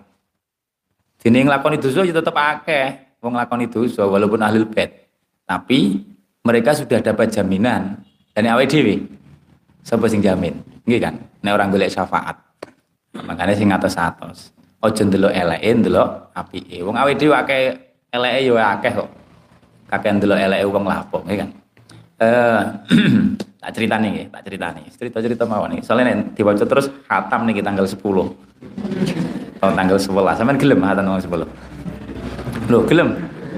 Dene 1.21 1.45
nglakoni 1.45 1.77
dosa 1.77 2.01
ya 2.09 2.15
tetep 2.17 2.33
akeh 2.33 3.21
wong 3.21 3.37
nglakoni 3.37 3.69
dosa 3.69 4.09
walaupun 4.09 4.41
ahli 4.41 4.65
bait. 4.65 5.13
Tapi 5.45 6.01
mereka 6.41 6.73
sudah 6.73 7.05
dapat 7.05 7.29
jaminan 7.29 8.01
dan 8.33 8.45
awake 8.49 8.73
dhewe 8.73 9.05
sapa 9.85 10.09
sing 10.09 10.25
jamin? 10.25 10.57
Nggih 10.89 11.01
kan? 11.05 11.15
Nek 11.45 11.53
orang 11.53 11.69
golek 11.69 11.93
syafaat. 11.93 12.37
Makanya 13.13 13.53
sing 13.53 13.69
atas-atas. 13.69 14.57
Ojo 14.79 15.03
ndelok 15.05 15.35
eleke, 15.35 15.69
ndelok 15.85 16.33
apike. 16.33 16.81
Wong 16.81 16.97
awake 16.97 17.19
dhewe 17.21 17.35
akeh 17.37 17.77
eleke 18.15 18.39
ya 18.49 18.65
akeh 18.79 18.93
kok. 18.97 19.11
Kakek 19.93 20.13
ndelok 20.23 20.39
eleke 20.39 20.65
wong 20.65 20.85
lapok, 20.89 21.23
nggih 21.29 21.39
kan. 21.45 21.51
Eh 22.23 22.63
tak 23.59 23.71
ceritane 23.75 24.07
nggih, 24.15 24.27
tak 24.31 24.43
ceritane. 24.47 24.81
Cerita-cerita 24.95 25.45
mawon 25.45 25.79
nih. 25.79 25.81
Soalnya 25.83 26.15
nek 26.15 26.39
diwaca 26.39 26.65
terus 26.65 26.87
khatam 27.11 27.47
nih 27.47 27.63
tanggal 27.63 27.87
10. 27.87 27.99
Tahun 29.59 29.75
tanggal 29.75 29.99
11. 29.99 30.39
Sampeyan 30.39 30.59
gelem 30.59 30.79
khatam 30.83 31.05
tanggal 31.07 31.23
10. 31.23 32.71
Loh, 32.71 32.83
gelem? 32.87 33.09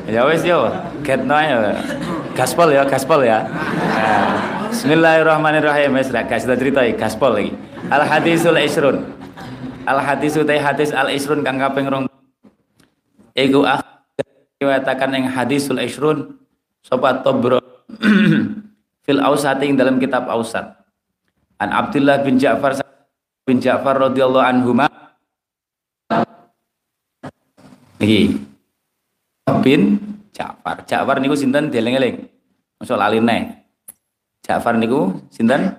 Ya 0.09 0.25
wis 0.27 0.43
yo, 0.43 0.67
get 1.05 1.23
no 1.23 1.37
ya. 1.37 1.77
Gaspol 2.35 2.73
ya, 2.73 2.83
gaspol 2.89 3.21
ya. 3.23 3.45
Eh, 4.01 4.33
Bismillahirrahmanirrahim. 4.73 5.95
Wis 5.95 6.09
ra 6.09 6.25
kasih 6.25 6.57
cerita 6.57 6.83
gaspol 6.97 7.37
lagi. 7.37 7.53
Al 7.93 8.07
hadisul 8.07 8.57
isrun 8.57 9.21
al 9.91 9.99
hadis 9.99 10.37
utai 10.37 10.61
hadis 10.61 10.95
al 10.95 11.09
isrun 11.11 11.43
kang 11.43 11.59
kaping 11.59 11.91
rong 11.91 12.05
iku 13.35 13.65
riwayatakan 14.61 15.11
yang 15.17 15.27
hadisul 15.33 15.81
isrun 15.81 16.39
sapa 16.85 17.25
tobro 17.25 17.59
fil 19.11 19.19
ausati 19.19 19.67
dalam 19.75 19.99
kitab 19.99 20.31
ausat 20.31 20.71
an 21.59 21.75
Abdullah 21.75 22.23
bin 22.23 22.39
Ja'far 22.39 22.79
bin 23.43 23.59
Ja'far 23.59 23.99
radhiyallahu 23.99 24.47
anhu 24.47 24.71
iki 27.99 28.39
bin 29.61 29.99
Ja'far. 30.31 30.87
Ja'far 30.89 31.21
niku 31.21 31.37
sinten? 31.37 31.69
Dieling-eling 31.69 32.25
mosok 32.81 32.97
lali 32.97 33.21
Ja'far 34.47 34.79
niku 34.81 35.21
sinten? 35.29 35.77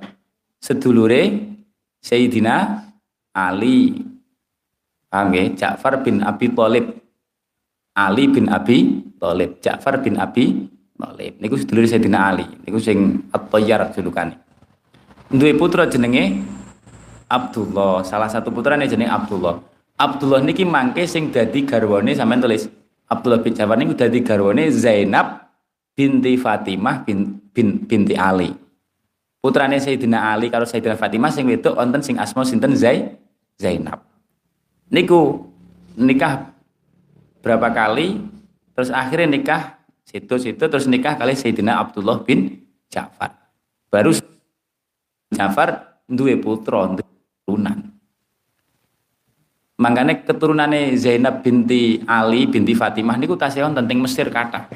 Sedulure 0.62 1.50
Sayyidina 2.02 2.86
Ali. 3.34 4.06
Paham 5.10 5.34
ya? 5.34 5.44
Ja'far 5.58 6.06
bin 6.06 6.22
Abi 6.22 6.54
Thalib. 6.54 6.86
Ali 7.98 8.30
bin 8.30 8.48
Abi 8.48 9.02
Thalib. 9.18 9.58
Ja'far 9.60 10.00
bin 10.06 10.22
Abi 10.22 10.71
Thalib 11.02 11.34
niku 11.42 11.58
sedulur 11.58 11.90
Sayyidina 11.90 12.20
Ali. 12.30 12.46
Niku 12.62 12.78
sing 12.78 13.26
At-Tayyar 13.34 13.90
julukane 13.98 14.38
duwe 15.32 15.56
putra 15.56 15.88
jenenge 15.88 16.44
Abdullah. 17.32 18.04
Salah 18.04 18.28
satu 18.28 18.52
putrane 18.52 18.86
jenenge 18.86 19.10
Abdullah. 19.10 19.64
Abdullah 19.96 20.44
niki 20.44 20.68
mangke 20.68 21.08
sing 21.08 21.32
dadi 21.32 21.64
garwane 21.64 22.12
sampean 22.12 22.44
tulis. 22.44 22.68
Abdullah 23.08 23.40
bin 23.40 23.56
Ja'far 23.56 23.80
niku 23.80 23.96
dadi 23.96 24.20
garwane 24.24 24.68
Zainab 24.72 25.52
binti 25.96 26.36
Fatimah 26.36 27.08
bin, 27.08 27.40
bin 27.56 27.88
binti 27.88 28.16
Ali. 28.16 28.52
Putrane 29.42 29.80
Sayyidina 29.80 30.36
Ali 30.36 30.52
karo 30.52 30.68
Sayyidina 30.68 31.00
Fatimah 31.00 31.32
sing 31.32 31.48
wedok 31.48 31.80
wonten 31.80 32.04
sing 32.04 32.20
asma 32.20 32.44
sinten? 32.44 32.76
Zai 32.76 33.16
Zainab. 33.58 34.04
Niku 34.92 35.48
nikah 35.96 36.52
berapa 37.40 37.72
kali, 37.72 38.20
terus 38.76 38.92
akhirnya 38.92 39.40
nikah 39.40 39.81
situ-situ, 40.12 40.60
terus 40.60 40.86
nikah 40.92 41.16
kali 41.16 41.32
Sayyidina 41.32 41.80
Abdullah 41.80 42.20
bin 42.28 42.60
Ja'far. 42.92 43.32
Baru 43.88 44.12
Ja'far 45.32 46.04
duwe 46.04 46.36
putra, 46.36 46.92
turunan. 47.48 47.96
Makanya 49.82 50.22
keturunannya 50.22 50.94
Zainab 51.00 51.42
binti 51.42 52.04
Ali 52.06 52.46
binti 52.46 52.78
Fatimah 52.78 53.18
niku 53.18 53.34
tasih 53.34 53.66
wonten 53.66 53.88
teng 53.88 53.98
Mesir 53.98 54.30
kata. 54.30 54.70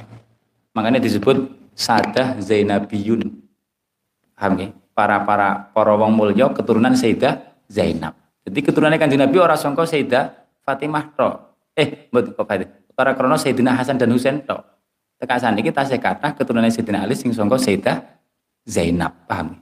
Makanya 0.73 0.97
disebut 0.97 1.45
Sadah 1.77 2.39
Zainabiyun. 2.41 3.21
Paham 4.33 4.53
ya? 4.57 4.67
Para 4.95 5.21
para 5.21 5.69
para 5.75 5.93
wong 5.93 6.15
mulya 6.15 6.49
keturunan 6.55 6.95
Sayyidah 6.97 7.37
Zainab. 7.69 8.17
Jadi 8.47 8.59
keturunannya 8.65 8.97
kanjeng 8.97 9.21
Nabi 9.21 9.37
orang 9.37 9.59
songko 9.59 9.85
Sayyidah 9.85 10.31
Fatimah 10.65 11.13
to. 11.13 11.29
Eh, 11.77 12.09
mbok 12.09 12.33
kok. 12.33 12.47
Para 12.95 13.11
krono 13.13 13.37
Sayyidina 13.37 13.75
Hasan 13.77 13.99
dan 13.99 14.09
Husain 14.09 14.41
to. 15.25 15.27
Tekan 15.27 15.41
saniki 15.41 15.73
tasih 15.73 15.97
kathah 15.97 16.31
keturunan 16.37 16.69
Sayyidina 16.69 17.01
Ali 17.01 17.17
sing 17.17 17.33
songko 17.33 17.57
Sayyidah 17.57 18.05
Zainab, 18.69 19.13
paham? 19.25 19.57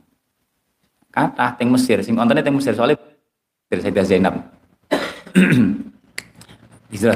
Kathah 1.07 1.55
teng 1.55 1.72
Mesir, 1.72 2.03
sing 2.03 2.20
kontene 2.20 2.43
teng 2.43 2.59
Mesir 2.59 2.76
soalnya 2.76 2.99
dari 3.72 3.82
Sayyidah 3.82 4.05
Zainab. 4.05 4.36
Hijrah 6.93 7.16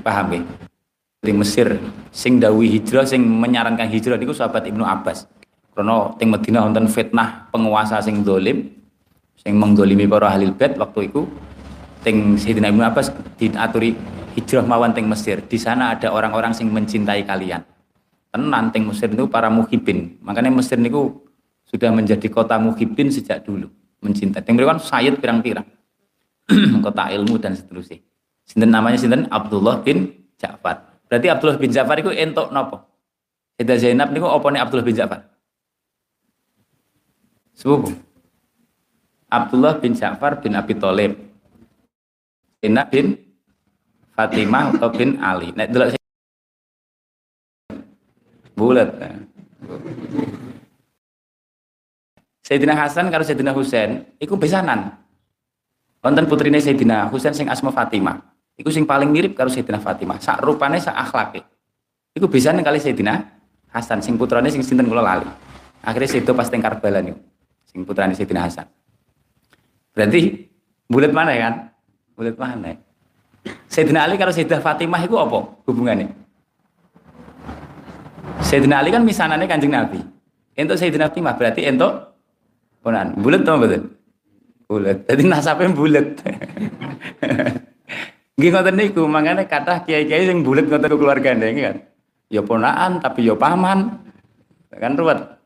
paham 0.00 0.28
ya? 0.32 0.42
di 1.22 1.30
Mesir 1.30 1.78
sing 2.10 2.42
dawi 2.42 2.66
hijrah 2.66 3.06
sing 3.06 3.22
menyarankan 3.22 3.86
hijrah 3.86 4.18
niku 4.18 4.34
sahabat 4.34 4.66
Ibnu 4.66 4.82
Abbas. 4.82 5.30
Karena 5.70 6.10
ting 6.18 6.34
Madinah 6.34 6.66
wonten 6.66 6.90
fitnah 6.90 7.46
penguasa 7.54 8.02
sing 8.02 8.26
dolim 8.26 8.66
sing 9.38 9.54
menggolimi 9.54 10.10
para 10.10 10.34
ahli 10.34 10.50
bait 10.50 10.74
waktu 10.74 11.14
itu 11.14 11.22
ting 12.02 12.34
Sayyidina 12.34 12.74
Ibnu 12.74 12.82
Abbas 12.82 13.14
diaturi 13.38 13.94
hijrah 14.34 14.66
mawan 14.66 14.90
ting 14.90 15.06
Mesir. 15.06 15.38
Di 15.46 15.62
sana 15.62 15.94
ada 15.94 16.10
orang-orang 16.10 16.50
sing 16.58 16.74
mencintai 16.74 17.22
kalian. 17.22 17.62
Tenan 18.32 18.72
ting 18.72 18.88
Mesir 18.88 19.12
itu 19.12 19.28
para 19.28 19.52
muhibin. 19.52 20.16
Makanya 20.24 20.48
Mesir 20.48 20.80
niku 20.80 21.20
sudah 21.68 21.92
menjadi 21.92 22.32
kota 22.32 22.56
muhibin 22.56 23.12
sejak 23.12 23.44
dulu. 23.44 23.68
Mencintai. 24.00 24.40
Ting 24.40 24.56
kan 24.56 24.80
sayid 24.80 25.20
pirang-pirang. 25.20 25.68
kota 26.84 27.12
ilmu 27.12 27.36
dan 27.36 27.52
seterusnya. 27.52 28.00
Sinten 28.48 28.72
namanya 28.72 28.98
sinten 28.98 29.28
Abdullah 29.28 29.84
bin 29.84 30.10
Ja'far. 30.40 31.04
Berarti 31.06 31.28
Abdullah 31.28 31.60
bin 31.60 31.70
Ja'far 31.70 32.00
itu 32.00 32.10
entok 32.10 32.50
nopo? 32.50 32.82
Sayyidah 33.60 33.76
Zainab 33.78 34.08
niku 34.10 34.26
opone 34.26 34.58
Abdullah 34.58 34.82
bin 34.82 34.96
Ja'far? 34.96 35.20
Sepupu. 37.52 37.92
Abdullah 39.28 39.76
bin 39.76 39.92
Ja'far 39.92 40.40
bin 40.40 40.56
Abi 40.56 40.72
Thalib. 40.72 41.12
Zainab 42.64 42.88
bin 42.88 43.14
Fatimah 44.16 44.72
atau 44.72 44.88
bin 44.88 45.20
Ali. 45.20 45.52
Nek 45.52 45.68
delok 45.68 46.01
bulat. 48.62 48.88
Sayyidina 52.46 52.78
Hasan 52.78 53.10
karo 53.10 53.26
Sayyidina 53.26 53.50
Husain 53.50 54.06
iku 54.22 54.38
besanan. 54.38 55.02
Wonten 56.02 56.26
putrine 56.30 56.62
Sayyidina 56.62 57.10
Husain 57.10 57.34
sing 57.34 57.50
asma 57.50 57.74
Fatimah. 57.74 58.22
Iku 58.58 58.70
sing 58.70 58.86
paling 58.86 59.10
mirip 59.10 59.34
karo 59.34 59.50
Sayyidina 59.50 59.82
Fatimah. 59.82 60.22
Sak 60.22 60.38
rupane 60.42 60.78
sak 60.78 60.94
akhlake. 60.94 61.42
Iku 62.14 62.30
besanan 62.30 62.62
kali 62.62 62.78
Sayyidina 62.78 63.18
Hasan 63.74 63.98
sing 63.98 64.14
putrane 64.14 64.46
sing 64.50 64.62
sinten 64.62 64.86
kula 64.86 65.02
lali. 65.02 65.26
Akhirnya 65.82 66.06
situ 66.06 66.30
pas 66.30 66.46
teng 66.46 66.62
Karbala 66.62 67.02
niku 67.02 67.18
sing 67.66 67.82
putrane 67.82 68.14
Sayyidina 68.14 68.46
Hasan. 68.46 68.66
Berarti 69.92 70.48
bulat 70.86 71.12
mana 71.12 71.34
ya 71.34 71.40
kan? 71.50 71.54
Bulat 72.14 72.36
mana? 72.38 72.76
Sayyidina 73.66 74.06
Ali 74.06 74.20
karo 74.20 74.30
Sayyidah 74.30 74.62
Fatimah 74.62 75.02
itu 75.02 75.16
apa 75.18 75.38
hubungannya? 75.66 76.21
Sayyidina 78.52 78.84
Ali 78.84 78.92
kan 78.92 79.00
misanannya 79.00 79.48
kanjeng 79.48 79.72
Nabi. 79.72 79.96
Untuk 80.52 80.76
Sayyidina 80.76 81.08
Fatimah 81.08 81.40
berarti 81.40 81.64
untuk 81.72 82.20
ponan. 82.84 83.16
Bulat 83.16 83.48
atau 83.48 83.56
betul? 83.56 83.96
Bulat. 84.68 85.08
Jadi 85.08 85.22
nasabnya 85.24 85.72
bulat. 85.72 86.12
Nggih 88.36 88.50
ngoten 88.52 88.76
niku, 88.76 89.08
makanya 89.08 89.48
kata 89.48 89.88
kiai-kiai 89.88 90.28
sing 90.28 90.44
bulat 90.44 90.68
ngoten 90.68 90.92
keluargane 90.92 91.48
kan. 91.56 91.76
Ya 92.28 92.44
ponaan 92.44 93.00
tapi 93.00 93.24
ya 93.24 93.32
paman. 93.32 94.04
Kan 94.68 95.00
ruwet. 95.00 95.40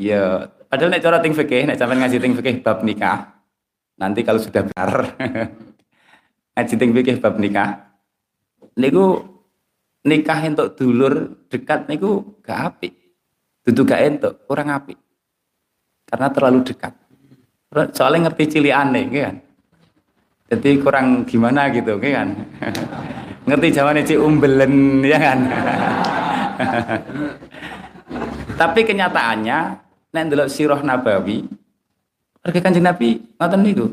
Ya 0.00 0.48
Padahal 0.70 0.94
nek 0.94 1.02
cara 1.02 1.18
ting 1.18 1.34
fikih, 1.34 1.66
nek 1.66 1.82
sampean 1.82 1.98
ngaji 1.98 2.22
ting 2.22 2.34
fikih 2.38 2.62
bab 2.62 2.86
nikah, 2.86 3.42
nanti 3.98 4.22
kalau 4.22 4.38
sudah 4.38 4.70
benar 4.70 5.18
ngaji 6.54 6.74
ting 6.78 6.94
fikih 6.94 7.18
bab 7.18 7.42
nikah, 7.42 7.90
niku 8.78 9.29
nikah 10.06 10.40
untuk 10.48 10.76
dulur 10.76 11.14
dekat 11.50 11.88
niku 11.88 12.40
gak 12.44 12.74
apik. 12.74 12.92
Dudu 13.64 13.84
gak 13.84 14.00
entuk, 14.00 14.34
kurang 14.48 14.72
apik. 14.72 14.96
Karena 16.08 16.28
terlalu 16.32 16.64
dekat. 16.64 16.96
Soalnya 17.94 18.28
ngerti 18.28 18.58
cili 18.58 18.74
aneh, 18.74 19.06
kan. 19.06 19.36
Jadi 20.50 20.70
kurang 20.82 21.22
gimana 21.28 21.70
gitu, 21.70 22.00
kan. 22.02 22.34
ngerti 23.46 23.66
jawabannya 23.70 24.08
ci 24.08 24.14
umbelen, 24.18 25.04
ya 25.06 25.18
kan. 25.20 25.38
Tapi 28.60 28.80
kenyataannya 28.84 29.58
nek 30.10 30.24
ndelok 30.26 30.50
sirah 30.50 30.82
nabawi 30.82 31.46
keluarga 32.40 32.60
Kanjeng 32.64 32.84
Nabi 32.84 33.08
ngoten 33.36 33.60
niku. 33.62 33.86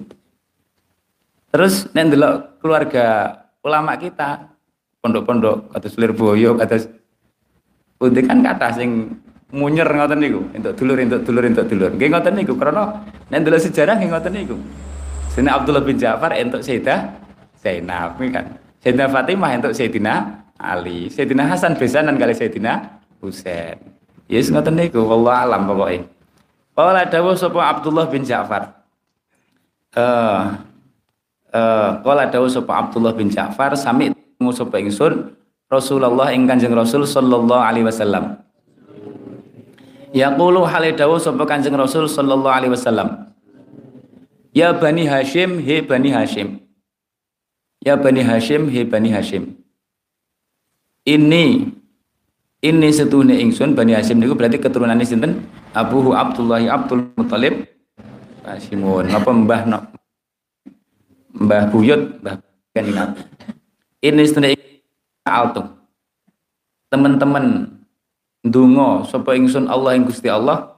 Terus 1.51 1.87
nek 1.93 2.05
ndelok 2.11 2.35
keluarga 2.63 3.05
ulama 3.63 3.95
kita 3.95 4.56
pondok-pondok 5.07 5.71
kados 5.71 5.95
Lirboyo 5.95 6.59
kados 6.59 6.91
Pundi 7.97 8.21
kan 8.21 8.45
kata 8.45 8.77
sing 8.77 9.09
munyer 9.49 9.89
ngoten 9.89 10.21
niku 10.21 10.45
entuk 10.53 10.77
dulur 10.77 11.01
entuk 11.01 11.25
dulur 11.25 11.43
entuk 11.49 11.65
dulur. 11.65 11.89
Nggih 11.97 12.13
ngoten 12.13 12.33
niku 12.37 12.53
karena 12.53 13.01
nek 13.33 13.41
ndelok 13.41 13.61
sejarah 13.65 13.97
nggih 13.97 14.09
ngoten 14.13 14.33
niku. 14.37 14.55
Sayyidina 15.33 15.51
Abdullah 15.57 15.83
bin 15.85 15.97
Ja'far 15.97 16.31
entuk 16.37 16.61
Sayyidah 16.61 17.09
Zainab 17.57 18.21
kan. 18.21 18.53
Sayyidina 18.85 19.09
Fatimah 19.09 19.49
entuk 19.49 19.73
Sayyidina 19.73 20.13
Ali. 20.61 21.09
Sayyidina 21.09 21.49
Hasan 21.49 21.73
besanan 21.73 22.21
kali 22.21 22.37
Sayyidina 22.37 23.01
Husain. 23.17 23.81
Yes 24.29 24.53
ngoten 24.53 24.77
niku 24.77 25.01
wallah 25.01 25.49
alam 25.49 25.65
pokoke. 25.65 26.05
Qala 26.77 27.09
dawuh 27.09 27.33
sapa 27.33 27.65
Abdullah 27.65 28.05
bin 28.13 28.21
Ja'far. 28.21 28.77
Eh 29.97 30.01
uh, 30.05 30.53
uh, 31.49 31.89
qala 32.05 32.29
dawuh 32.29 32.45
sapa 32.45 32.77
Abdullah 32.77 33.17
bin 33.17 33.33
Ja'far 33.33 33.73
sami 33.73 34.13
sapa 34.53 34.77
ingsun 34.77 35.33
Rasulullah 35.67 36.31
ing 36.31 36.47
Kanjeng 36.47 36.71
Rasul 36.71 37.03
sallallahu 37.03 37.59
alaihi 37.59 37.85
wasallam. 37.85 38.39
Yaqulu 40.15 40.63
hale 40.63 40.95
dawuh 40.95 41.19
sapa 41.19 41.43
Kanjeng 41.43 41.75
Rasul 41.75 42.07
sallallahu 42.07 42.53
alaihi 42.53 42.71
wasallam. 42.71 43.33
Ya 44.55 44.71
Bani 44.73 45.05
Hashim, 45.05 45.59
he 45.59 45.83
Bani 45.83 46.09
Hashim. 46.09 46.63
Ya 47.83 47.99
Bani 47.99 48.23
Hashim, 48.23 48.71
he 48.71 48.87
Bani 48.87 49.11
Hashim. 49.11 49.59
Ini 51.03 51.67
ini 52.63 52.89
setuhne 52.89 53.37
ingsun 53.43 53.75
Bani 53.75 53.93
Hashim 53.93 54.17
niku 54.17 54.33
berarti 54.33 54.57
keturunan 54.57 54.97
sinten? 55.03 55.45
Abuhu 55.75 56.15
Abdullah 56.15 56.63
Abdul 56.63 57.11
Muthalib 57.19 57.67
Hashimun. 58.47 59.11
Apa 59.11 59.29
mbah? 59.29 59.61
Mbah 61.37 61.69
Buyut, 61.69 62.17
mbah 62.23 62.41
kanjeng 62.73 62.97
Ini 64.01 64.23
setuhne 64.27 64.53
altum. 65.25 65.73
Teman-teman 66.87 67.75
ndonga 68.45 69.03
sapa 69.09 69.35
ingsun 69.35 69.67
Allah 69.67 69.97
ing 69.97 70.07
Gusti 70.07 70.29
Allah 70.31 70.77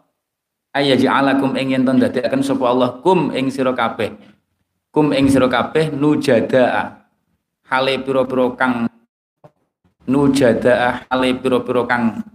ayaj'alakum 0.74 1.54
ing 1.60 1.76
yen 1.76 1.84
ndadekaken 1.86 2.42
sapa 2.42 2.66
Allah 2.66 2.98
kum 3.04 3.30
ing 3.36 3.52
sira. 3.52 3.76
Kum 4.90 5.14
ing 5.14 5.30
sira 5.30 5.46
kabeh 5.46 5.94
nujadaa. 5.94 6.98
Hale 7.70 8.02
pira-pira 8.02 8.50
kang 8.58 8.90
nujada 10.10 11.06
ale 11.06 11.38
piro-piro 11.38 11.86
kang 11.86 12.26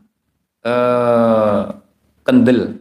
eh, 0.62 1.62
kendel 2.22 2.78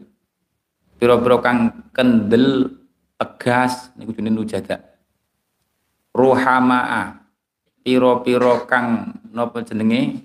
piro-piro 1.02 1.42
kang 1.42 1.90
kendel 1.90 2.70
tegas 3.18 3.90
niku 3.98 4.14
jenenge 4.14 4.38
nujada 4.38 4.78
ruhamaa 6.14 7.23
piro-piro 7.84 8.64
kang 8.66 9.20
napa 9.36 9.60
jenenge? 9.62 10.24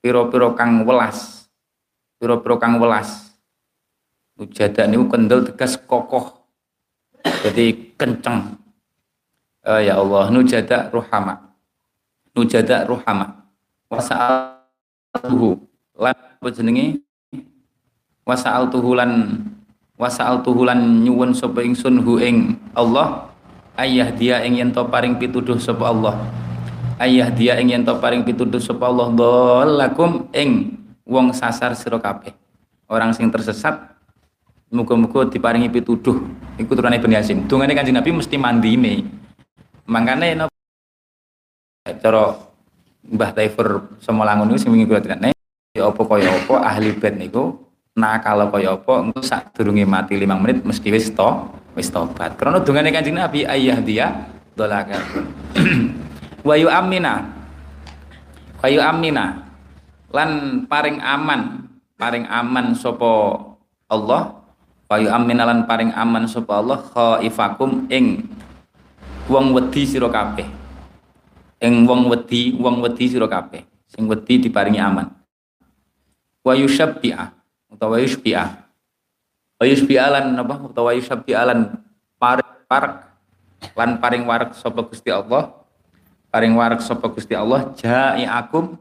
Piro-piro 0.00 0.56
kang 0.56 0.82
welas. 0.88 1.46
Piro-piro 2.16 2.56
kang 2.56 2.80
welas. 2.80 3.36
Nujada 4.40 4.88
niku 4.88 5.12
kendel 5.12 5.44
tegas 5.44 5.76
kokoh. 5.76 6.40
Jadi 7.44 7.94
kenceng. 7.94 8.56
Uh, 9.62 9.84
ya 9.84 10.00
Allah 10.00 10.32
nujada 10.32 10.88
ruhama. 10.88 11.52
Nujada 12.32 12.88
ruhama. 12.88 13.44
Wasa'altuhu 13.92 15.60
lan 15.98 16.16
jenenge? 16.54 17.04
Wasa'altuhu 18.24 18.96
lan 18.96 19.10
wasa'altuhu 19.98 20.64
lan 20.64 21.04
nyuwun 21.04 21.36
sapa 21.36 21.60
ingsun 21.60 22.00
hu 22.00 22.16
ing 22.22 22.56
Allah. 22.72 23.28
Ayah 23.78 24.10
dia 24.10 24.42
ing 24.42 24.58
yen 24.58 24.70
paring 24.74 25.18
pituduh 25.18 25.58
sapa 25.58 25.90
Allah 25.90 26.18
ayah 26.98 27.28
dia 27.30 27.54
ing 27.58 27.70
yen 27.70 27.82
to 27.86 27.94
paring 27.98 28.26
pituduh 28.26 28.58
sapa 28.58 28.90
Allah 28.90 29.08
dhalakum 29.14 30.26
ing 30.34 30.74
wong 31.06 31.30
sasar 31.30 31.72
sira 31.78 31.98
kabeh 31.98 32.34
orang 32.90 33.14
sing 33.14 33.30
tersesat 33.30 33.94
muga-muga 34.68 35.24
diparingi 35.30 35.70
pituduh 35.72 36.18
iku 36.60 36.74
turune 36.74 36.98
Ibnu 36.98 37.14
Yasin 37.14 37.46
dungane 37.48 37.72
Kanjeng 37.72 37.96
Nabi 37.96 38.10
mesti 38.12 38.36
mandine 38.36 39.06
mangkane 39.88 40.46
cara 42.02 42.36
Mbah 43.08 43.30
Taifur 43.32 43.96
Semolangun 44.04 44.52
niku 44.52 44.60
sing 44.60 44.70
wingi 44.74 44.84
kula 44.84 45.00
nek 45.16 45.32
ya 45.72 45.88
apa 45.88 46.02
kaya 46.04 46.28
apa 46.28 46.54
ahli 46.60 46.92
bed 46.92 47.16
niku 47.16 47.56
nah 47.96 48.20
kalau 48.20 48.52
kaya 48.52 48.76
apa 48.76 48.92
engko 49.00 49.24
sadurunge 49.24 49.88
mati 49.88 50.18
5 50.20 50.28
menit 50.38 50.58
mesti 50.66 50.88
wis 50.92 51.08
to 51.10 51.30
wis 51.78 51.94
tobat. 51.94 52.34
Karena 52.34 52.58
dungane 52.58 52.90
Kanjeng 52.90 53.14
Nabi 53.14 53.46
ayah 53.46 53.78
dia 53.78 54.06
dolaka. 54.58 54.98
wa 56.42 56.54
yu 56.54 56.68
amina. 56.70 57.26
Wa 58.58 58.66
yu 58.66 58.82
amina 58.82 59.46
lan 60.10 60.64
paring 60.66 60.98
aman, 60.98 61.70
paring 61.94 62.26
aman 62.26 62.74
sapa 62.74 63.38
Allah. 63.90 64.34
Wa 64.88 64.96
yu 64.98 65.08
amina 65.12 65.46
lan 65.46 65.66
paring 65.66 65.94
aman 65.94 66.26
sapa 66.26 66.58
Allah. 66.58 66.78
Khaifakum 66.82 67.86
ing 67.90 68.26
wong 69.30 69.54
wedi 69.54 69.86
sira 69.86 70.10
kabeh. 70.10 70.46
Ing 71.62 71.86
wong 71.86 72.10
wedi 72.10 72.54
wong 72.54 72.82
wedi 72.82 73.06
sira 73.10 73.26
kabeh. 73.26 73.62
Sing 73.88 74.06
wedi 74.06 74.42
diparingi 74.48 74.80
aman. 74.82 75.08
Wa 76.42 76.54
yusyabbi'a 76.54 77.34
utawa 77.68 78.00
yusybi'a 78.00 78.44
wa 79.58 79.64
yusybi'a 79.66 80.06
lan 80.08 80.32
napa 80.32 80.56
utawa 80.64 80.96
yusyabbi'a 80.96 81.42
lan 81.44 81.76
parek. 82.16 83.04
Lan 83.74 83.98
paring 83.98 84.22
warak 84.22 84.54
sapa 84.54 84.86
Gusti 84.86 85.10
Allah 85.10 85.58
paring 86.28 86.54
warak 86.54 86.84
sapa 86.84 87.08
Gusti 87.08 87.32
Allah 87.32 87.72
akum 88.28 88.76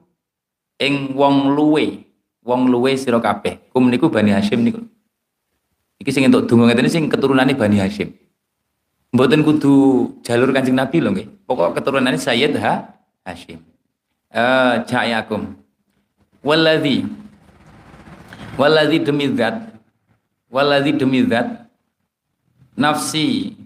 ing 0.79 1.15
wong 1.15 1.55
luwe. 1.55 2.07
Wong 2.47 2.71
luwe 2.71 2.95
sira 2.95 3.19
kabeh. 3.19 3.59
Kum 3.75 3.91
niku 3.91 4.07
Bani 4.07 4.31
Hashim 4.31 4.63
niku. 4.63 4.79
Iki 5.99 6.11
sing 6.15 6.23
entuk 6.31 6.47
donga 6.47 6.71
ngeten 6.71 6.87
sing 6.87 7.03
keturunane 7.11 7.51
Bani 7.59 7.83
Hashim. 7.83 8.15
Mboten 9.11 9.43
kudu 9.43 9.73
jalur 10.23 10.55
Kanjeng 10.55 10.79
Nabi 10.79 11.03
lho 11.03 11.11
nggih. 11.11 11.27
Pokok 11.43 11.75
keturunane 11.75 12.15
Sayyid 12.15 12.55
ha 12.63 12.87
Hashim. 13.27 13.59
Uh, 14.31 14.83
akum. 15.19 15.59
Walladzi. 16.39 17.03
Walladzi 18.55 19.03
demi 19.03 19.27
zat. 19.35 19.75
Walladzi 20.47 20.95
demi 20.95 21.27
zat. 21.27 21.67
Nafsi. 22.79 23.59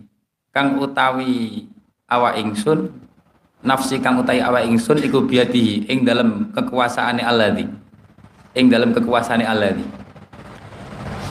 Kang 0.50 0.82
utawi 0.82 1.70
awa 2.10 2.34
ingsun 2.36 2.92
nafsi 3.62 4.02
kang 4.02 4.22
utawi 4.22 4.42
awa 4.42 4.66
ingsun 4.66 5.02
iku 5.02 5.26
biati 5.26 5.86
ing 5.86 6.06
dalam 6.06 6.50
kekuasaane 6.54 7.22
Alladzi 7.22 7.66
ing 8.58 8.66
dalam 8.70 8.94
kekuasaane 8.94 9.46
Alladzi 9.46 10.02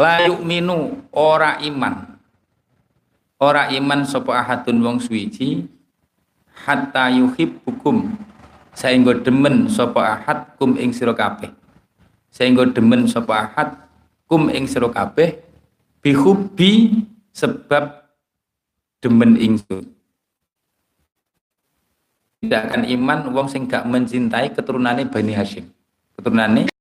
la 0.00 0.24
yu'minu 0.24 0.96
ora 1.12 1.60
iman. 1.60 2.16
Ora 3.36 3.68
iman 3.68 4.08
sapa 4.08 4.40
ahadun 4.40 4.80
wong 4.80 4.96
suwiji 4.96 5.68
hatta 6.64 7.12
yuhibbukum. 7.12 8.16
Saenggo 8.72 9.12
demen 9.20 9.68
sapa 9.68 10.16
ahad 10.16 10.56
kum 10.56 10.80
ing 10.80 10.96
sira 10.96 11.12
kabeh. 11.12 11.52
Saenggo 12.32 12.64
demen 12.72 13.04
sapa 13.04 13.44
ahad 13.44 13.76
kum 14.24 14.48
ing 14.48 14.64
sira 14.64 14.88
kabeh 14.88 15.36
bihubbi 16.00 17.04
sebab 17.36 18.08
demen 19.04 19.36
ingsun 19.36 19.84
tidak 22.40 22.72
akan 22.72 22.82
iman 22.88 23.18
wong 23.36 23.46
sing 23.52 23.68
gak 23.68 23.84
mencintai 23.84 24.56
keturunannya 24.56 25.12
Bani 25.12 25.32
Hashim. 25.36 25.68
Keturunannya 26.16 26.72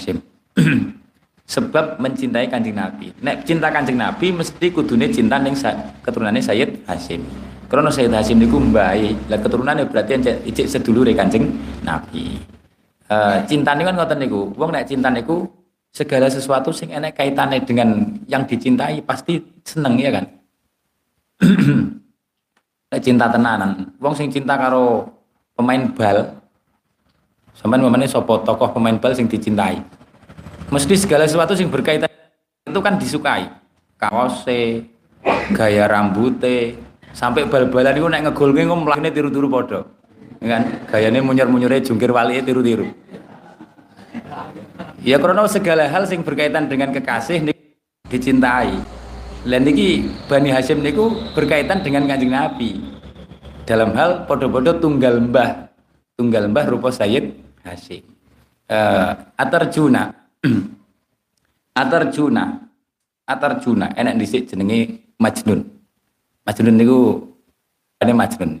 Hashim. 0.00 0.18
Sebab 1.54 2.00
mencintai 2.00 2.48
kanjeng 2.48 2.80
Nabi. 2.80 3.12
Nek 3.20 3.44
cinta 3.44 3.68
kanjeng 3.68 4.00
Nabi 4.00 4.32
mesti 4.32 4.72
kudune 4.72 5.12
cinta 5.12 5.36
ning 5.36 5.52
keturunannya 6.00 6.40
Sayyid 6.40 6.88
Hashim. 6.88 7.20
Karena 7.68 7.92
Sayyid 7.92 8.16
Hashim 8.16 8.40
niku 8.40 8.56
mbae. 8.56 9.28
Lah 9.28 9.38
keturunannya 9.44 9.84
berarti 9.84 10.16
icik 10.48 10.66
sedulure 10.66 11.12
kanjeng 11.12 11.52
Nabi. 11.84 12.40
Uh, 13.04 13.44
cinta 13.44 13.76
ini 13.76 13.84
kan 13.84 13.94
ngoten 14.00 14.16
niku. 14.16 14.48
Wong 14.56 14.72
nek 14.72 14.88
cinta 14.88 15.12
niku 15.12 15.44
segala 15.94 16.26
sesuatu 16.26 16.74
sing 16.74 16.90
enek 16.90 17.14
kaitannya 17.14 17.62
dengan 17.62 18.18
yang 18.26 18.42
dicintai 18.48 18.98
pasti 19.06 19.38
seneng 19.62 19.94
ya 19.94 20.10
kan 20.10 20.26
cinta 23.00 23.30
tenanan. 23.30 23.90
Wong 23.98 24.14
sing 24.14 24.28
cinta 24.30 24.58
karo 24.58 25.08
pemain 25.54 25.86
bal 25.94 26.34
sampean 27.54 27.82
memane 27.82 28.10
sapa 28.10 28.42
tokoh 28.42 28.74
pemain 28.74 28.98
bal 28.98 29.14
sing 29.14 29.30
dicintai. 29.30 29.80
Mesti 30.68 30.94
segala 30.98 31.24
sesuatu 31.24 31.54
sing 31.54 31.70
berkaitan 31.70 32.10
itu 32.66 32.80
kan 32.82 32.98
disukai. 32.98 33.46
Kaose 33.94 34.84
gaya 35.54 35.86
rambute 35.86 36.76
sampai 37.14 37.46
bal-balan 37.46 37.94
itu 37.94 38.08
nek 38.10 38.20
ngegolke 38.28 38.60
engko 38.60 38.76
mlakune 38.82 39.10
tiru-tiru 39.14 39.46
padha. 39.48 39.80
Kan? 40.44 40.62
Gayane 40.92 41.24
munyer-munyure 41.24 41.80
jungkir 41.80 42.12
walike 42.12 42.44
tiru-tiru. 42.44 42.90
Ya 45.04 45.16
karena 45.20 45.44
segala 45.48 45.88
hal 45.88 46.04
sing 46.04 46.20
berkaitan 46.20 46.68
dengan 46.68 46.92
kekasih 46.92 47.52
dicintai 48.08 48.93
lah 49.44 49.60
niki 49.60 50.08
Bani 50.24 50.48
Hashim 50.48 50.80
niku 50.80 51.12
berkaitan 51.36 51.84
dengan 51.84 52.08
Kanjeng 52.08 52.32
Nabi. 52.32 52.80
Dalam 53.68 53.92
hal 53.96 54.24
podo-podo 54.24 54.76
tunggal 54.80 55.20
mbah. 55.20 55.68
Tunggal 56.16 56.48
mbah 56.48 56.64
rupa 56.68 56.88
Sayyid 56.88 57.36
Hashim. 57.60 58.04
Uh, 58.68 59.12
Atarjuna. 59.36 60.12
Atarjuna. 61.80 62.44
Atarjuna 63.24 63.92
enak 63.96 64.20
dhisik 64.20 64.48
jenenge 64.48 65.00
Majnun. 65.20 65.64
Majnun 66.44 66.76
niku 66.76 66.98
ane 68.00 68.12
Majnun. 68.12 68.52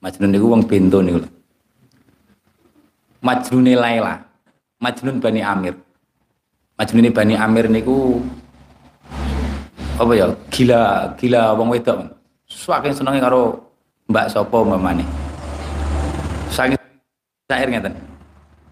Majnun 0.00 0.30
niku 0.32 0.46
wong 0.48 0.62
bento 0.64 1.00
niku. 1.04 1.20
Majnune 3.20 3.76
Laila. 3.76 4.20
Majnun 4.80 5.20
Bani 5.20 5.40
Amir. 5.44 5.76
Majnune 6.80 7.12
Bani 7.12 7.36
Amir 7.36 7.68
niku 7.68 8.24
apa 10.00 10.12
ya? 10.16 10.26
Gila 10.48 11.12
gila 11.20 11.52
wong 11.60 11.68
wedok. 11.76 12.08
Saking 12.48 12.96
senenge 12.96 13.20
karo 13.20 13.60
Mbak 14.08 14.26
Sopo 14.32 14.64
mamane 14.64 15.20
saking 16.50 16.76
syair 17.46 17.68
ngeten. 17.70 17.94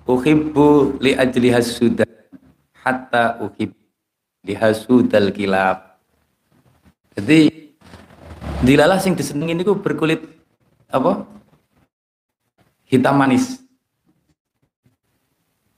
Uhibbu 0.08 0.98
li 0.98 1.14
ajli 1.14 1.48
hasuda 1.52 2.04
hatta 2.74 3.38
uhib 3.44 3.70
li 4.44 4.54
hasudal 4.56 5.30
kilab. 5.30 6.00
Jadi 7.14 7.70
dilalah 8.64 8.98
sing 8.98 9.14
disenengi 9.14 9.62
niku 9.62 9.78
berkulit 9.78 10.24
apa? 10.90 11.24
Hitam 12.88 13.20
manis. 13.20 13.60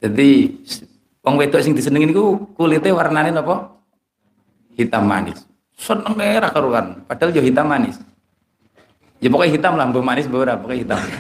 Jadi 0.01 0.57
wong 1.21 1.35
wedok 1.37 1.61
sing 1.61 1.75
disenengi 1.77 2.15
niku 2.15 2.49
kulitnya 2.57 2.97
warnane 2.97 3.35
apa 3.35 3.80
hitam 4.81 5.05
manis. 5.05 5.45
Seneng 5.77 6.17
merah 6.17 6.49
karuan. 6.49 7.05
Padahal 7.05 7.33
jauh 7.37 7.45
hitam 7.45 7.69
manis. 7.69 8.01
Ya 9.21 9.29
pokoknya 9.29 9.53
hitam 9.53 9.77
lah 9.77 9.85
bu 9.93 10.01
manis 10.01 10.25
beberapa 10.25 10.57
pokoknya 10.65 10.81
hitam. 10.81 11.01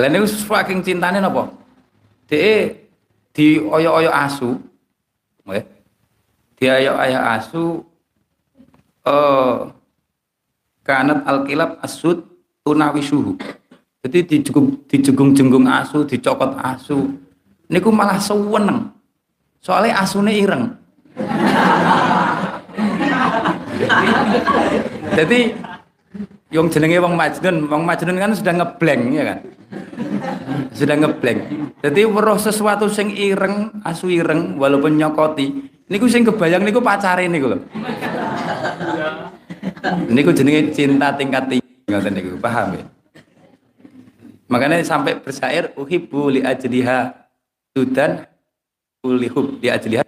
Lain 0.00 0.16
itu 0.16 0.32
saking 0.48 0.80
cintanya 0.80 1.20
apa 1.28 1.52
dia 2.24 2.72
di 3.34 3.60
oyo-oyo 3.60 4.08
asu. 4.08 4.56
Okay. 5.44 5.66
di 6.56 6.64
oyo-oyo 6.70 7.20
asu 7.20 7.64
uh, 9.02 9.66
kanat 10.86 11.26
alkilab 11.26 11.82
asud 11.82 12.22
tunawi 12.62 13.02
suhu. 13.02 13.34
Jadi 14.00 14.24
dijugung 14.24 14.78
dijugung-jenggung 14.88 15.68
asu 15.68 16.06
dicokot 16.06 16.56
asu. 16.64 17.12
Niku 17.68 17.92
malah 17.92 18.16
seweneng 18.16 18.88
Soalnya 19.60 20.00
asune 20.00 20.32
ireng. 20.32 20.72
Jadi 25.12 25.52
yang 26.48 26.72
jenenge 26.72 26.96
wong 26.96 27.12
Majnun, 27.12 27.68
wong 27.68 27.82
Majnun 27.84 28.16
kan 28.16 28.32
sudah 28.32 28.56
ngeblank 28.56 29.02
ya 29.12 29.24
kan. 29.28 29.38
Sudah 30.72 30.96
ngeblank. 30.96 31.40
Jadi 31.84 32.00
weruh 32.08 32.40
sesuatu 32.40 32.88
sing 32.88 33.12
ireng, 33.12 33.84
asu 33.84 34.08
ireng 34.08 34.56
walaupun 34.56 34.96
nyokoti, 34.96 35.68
niku 35.92 36.08
sing 36.08 36.24
kebayang 36.24 36.64
niku 36.64 36.80
pacare 36.80 37.28
niku 37.28 37.52
lho. 37.52 37.58
Niku 40.08 40.32
jenenge 40.32 40.72
cinta 40.72 41.12
tingkat 41.12 41.52
tinggi 41.52 41.68
ngoten 41.84 42.12
niku, 42.16 42.40
paham 42.40 42.80
ya? 42.80 42.84
Makanya 44.48 44.80
sampai 44.82 45.20
bersair 45.20 45.70
uhibbu 45.76 46.32
li 46.32 46.40
ajliha 46.42 47.12
sudan 47.76 48.29
ulihub 49.04 49.60
di 49.60 49.70
ajlihat 49.72 50.06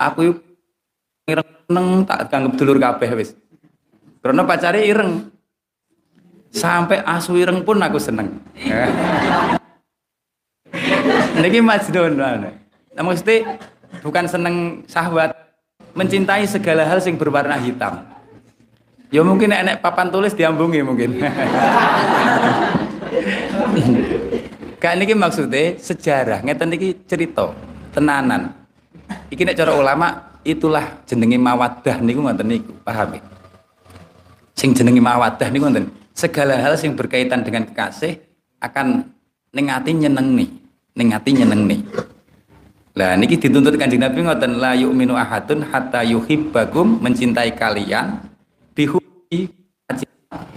aku 0.00 0.40
ireng 1.28 2.04
tak 2.04 2.28
kanggep 2.28 2.52
dulur 2.56 2.78
kabeh 2.80 3.14
wis. 3.16 3.34
Karena 4.24 4.44
pacare 4.44 4.86
ireng. 4.88 5.30
Sampai 6.54 7.02
asu 7.02 7.34
ireng 7.34 7.66
pun 7.66 7.82
aku 7.82 7.98
seneng. 7.98 8.38
Niki 11.34 11.58
Majnun 11.58 12.14
nah, 12.14 13.02
mesti 13.02 13.42
bukan 14.06 14.30
seneng 14.30 14.86
sahabat 14.86 15.34
mencintai 15.98 16.46
segala 16.46 16.86
hal 16.86 17.02
sing 17.02 17.18
berwarna 17.18 17.58
hitam. 17.58 18.06
Ya 19.10 19.26
mungkin 19.26 19.50
enek 19.50 19.82
papan 19.82 20.14
tulis 20.14 20.30
diambungi 20.34 20.82
mungkin. 20.86 21.18
Kayak 24.82 24.96
niki 25.00 25.14
maksudnya 25.16 25.80
sejarah, 25.80 26.44
ngeten 26.44 26.68
niki 26.70 26.94
cerita 27.08 27.50
tenanan. 27.94 28.52
Iki 29.30 29.46
nek 29.46 29.56
cara 29.56 29.72
ulama 29.78 30.36
itulah 30.42 31.00
jenenge 31.06 31.38
mawaddah 31.38 32.02
niku 32.02 32.20
ngoten 32.26 32.46
niku, 32.50 32.72
paham 32.82 33.16
ya? 33.16 33.22
Sing 34.58 34.74
jenenge 34.74 35.00
mawaddah 35.00 35.48
niku 35.48 35.70
ngoten. 35.70 35.88
Segala 36.14 36.58
hal 36.58 36.74
sing 36.78 36.94
berkaitan 36.98 37.42
dengan 37.46 37.66
kekasih 37.66 38.18
akan 38.58 39.08
ning 39.54 39.66
ati 39.70 39.90
nyenengne, 39.94 40.46
ning 40.98 41.08
ati 41.14 41.30
nyenengne. 41.34 41.86
Lah 42.94 43.18
niki 43.18 43.38
dituntut 43.38 43.74
Kanjeng 43.74 44.02
Nabi 44.02 44.22
ngoten 44.22 44.62
la 44.62 44.78
yu'minu 44.78 45.18
ahadun 45.18 45.66
hatta 45.66 46.06
yuhibbakum 46.06 47.02
mencintai 47.02 47.50
kalian 47.58 48.22
bihubbi 48.74 49.50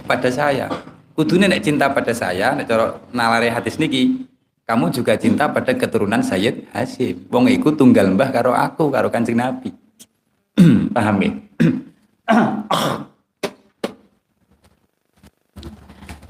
pada 0.06 0.30
saya. 0.30 0.70
kudune 1.18 1.50
nek 1.50 1.66
cinta 1.66 1.90
pada 1.90 2.14
saya 2.14 2.54
nek 2.54 2.70
cara 2.70 2.94
nalare 3.10 3.50
hadis 3.50 3.74
niki 3.74 4.27
kamu 4.68 4.92
juga 4.92 5.16
cinta 5.16 5.48
pada 5.48 5.72
keturunan 5.72 6.20
Sayyid 6.20 6.68
Hasim 6.76 7.24
wong 7.32 7.48
iku 7.48 7.72
tunggal 7.72 8.12
mbah 8.12 8.28
karo 8.28 8.52
aku 8.52 8.92
karo 8.92 9.08
Kanjeng 9.08 9.40
Nabi. 9.40 9.72
Paham 10.94 11.16
ya? 11.24 11.32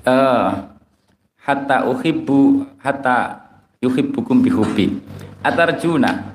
Uh, 0.07 0.49
hatta 1.51 1.91
uhibbu 1.91 2.62
hatta 2.78 3.43
yuhibbukum 3.82 4.39
bihubi 4.39 5.03
atarjuna 5.43 6.30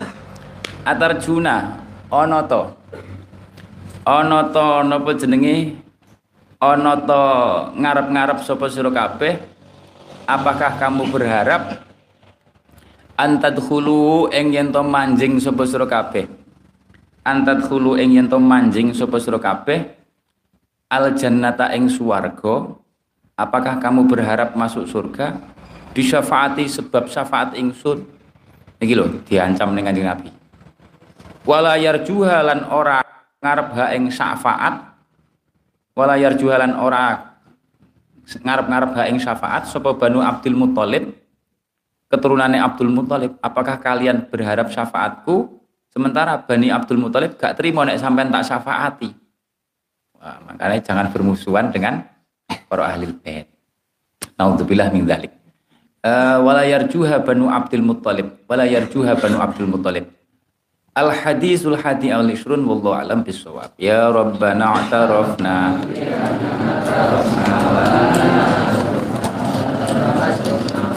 atarjuna 0.84 1.80
ana 2.12 2.40
to 2.44 2.68
ana 4.04 4.52
to 4.52 4.68
napa 4.92 5.12
jenenge? 5.16 5.80
Ana 6.60 6.96
to 6.96 7.24
ngarep-ngarep 7.76 8.40
sapa 8.44 8.72
sira 8.72 8.88
kabeh? 8.88 9.36
Apakah 10.24 10.80
kamu 10.80 11.12
berharap 11.12 11.93
antadkhulu 13.18 14.30
ing 14.34 14.54
yen 14.54 14.70
to 14.74 14.82
manjing 14.82 15.38
sapa 15.38 15.64
sira 15.66 15.86
kabeh? 15.86 16.26
Antadkhulu 17.24 17.98
ing 17.98 18.18
yen 18.18 18.28
to 18.30 18.38
manjing 18.42 18.92
sapa 18.94 19.18
sira 19.22 19.40
kabeh? 19.40 19.94
Al 20.90 21.14
jannata 21.18 21.74
ing 21.74 21.90
swarga. 21.90 22.78
Apakah 23.34 23.82
kamu 23.82 24.06
berharap 24.06 24.54
masuk 24.54 24.86
surga? 24.86 25.34
Disyafaati 25.94 26.70
sebab 26.70 27.10
syafaat 27.10 27.58
ingsun 27.58 28.06
iki 28.78 28.94
lho 28.94 29.10
diancam 29.26 29.74
ning 29.74 29.86
Kanjeng 29.90 30.06
Nabi. 30.06 30.30
Wala 31.48 31.78
yarjuha 31.78 32.46
lan 32.46 32.66
ora 32.70 33.02
ngarep 33.42 33.68
ha 33.74 33.86
ing 33.96 34.10
syafaat. 34.14 34.76
Wala 35.94 36.18
yarjuhalan 36.18 36.74
ora 36.78 37.34
ngarep-ngarep 38.24 38.92
ha 38.98 39.04
ing 39.10 39.18
syafaat 39.22 39.70
sapa 39.70 39.94
Banu 39.94 40.22
Abdul 40.22 40.58
Muthalib 40.58 41.23
keturunannya 42.14 42.62
Abdul 42.62 42.94
Muthalib 42.94 43.42
apakah 43.42 43.82
kalian 43.82 44.30
berharap 44.30 44.70
syafaatku? 44.70 45.58
Sementara 45.90 46.38
Bani 46.38 46.70
Abdul 46.70 47.02
Muthalib 47.02 47.42
gak 47.42 47.58
terima 47.58 47.82
nek 47.90 47.98
sampean 47.98 48.30
tak 48.30 48.46
syafaati. 48.46 49.10
Wah, 50.22 50.38
makanya 50.46 50.78
jangan 50.86 51.10
bermusuhan 51.10 51.74
dengan 51.74 52.06
para 52.70 52.94
ahli 52.94 53.10
bait 53.18 53.50
naudzubillah 54.38 54.94
min 54.94 55.10
dzalik. 55.10 55.34
Uh, 56.04 56.38
wala 56.46 56.62
yarjuha 56.68 57.26
Banu 57.26 57.50
Abdul 57.50 57.82
Muthalib 57.82 58.46
wala 58.46 58.70
yarjuha 58.70 59.18
Banu 59.18 59.40
Abdul 59.42 59.72
Muthalib 59.72 60.06
Al 60.94 61.10
hadisul 61.10 61.74
hadi 61.74 62.14
al 62.14 62.30
isrun 62.30 62.62
wallahu 62.70 62.94
alam 62.94 63.26
bisawab. 63.26 63.74
Ya 63.82 64.14
Rabbana 64.14 64.78
atarafna. 64.78 65.82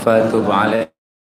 Fatub 0.05 0.45
alaina 0.53 0.96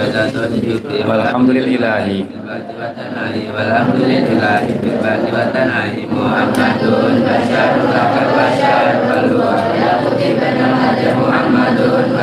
Walhamdulillah 0.00 2.08
Walhamdulillah 3.44 4.64
Muhammadun 11.20 12.16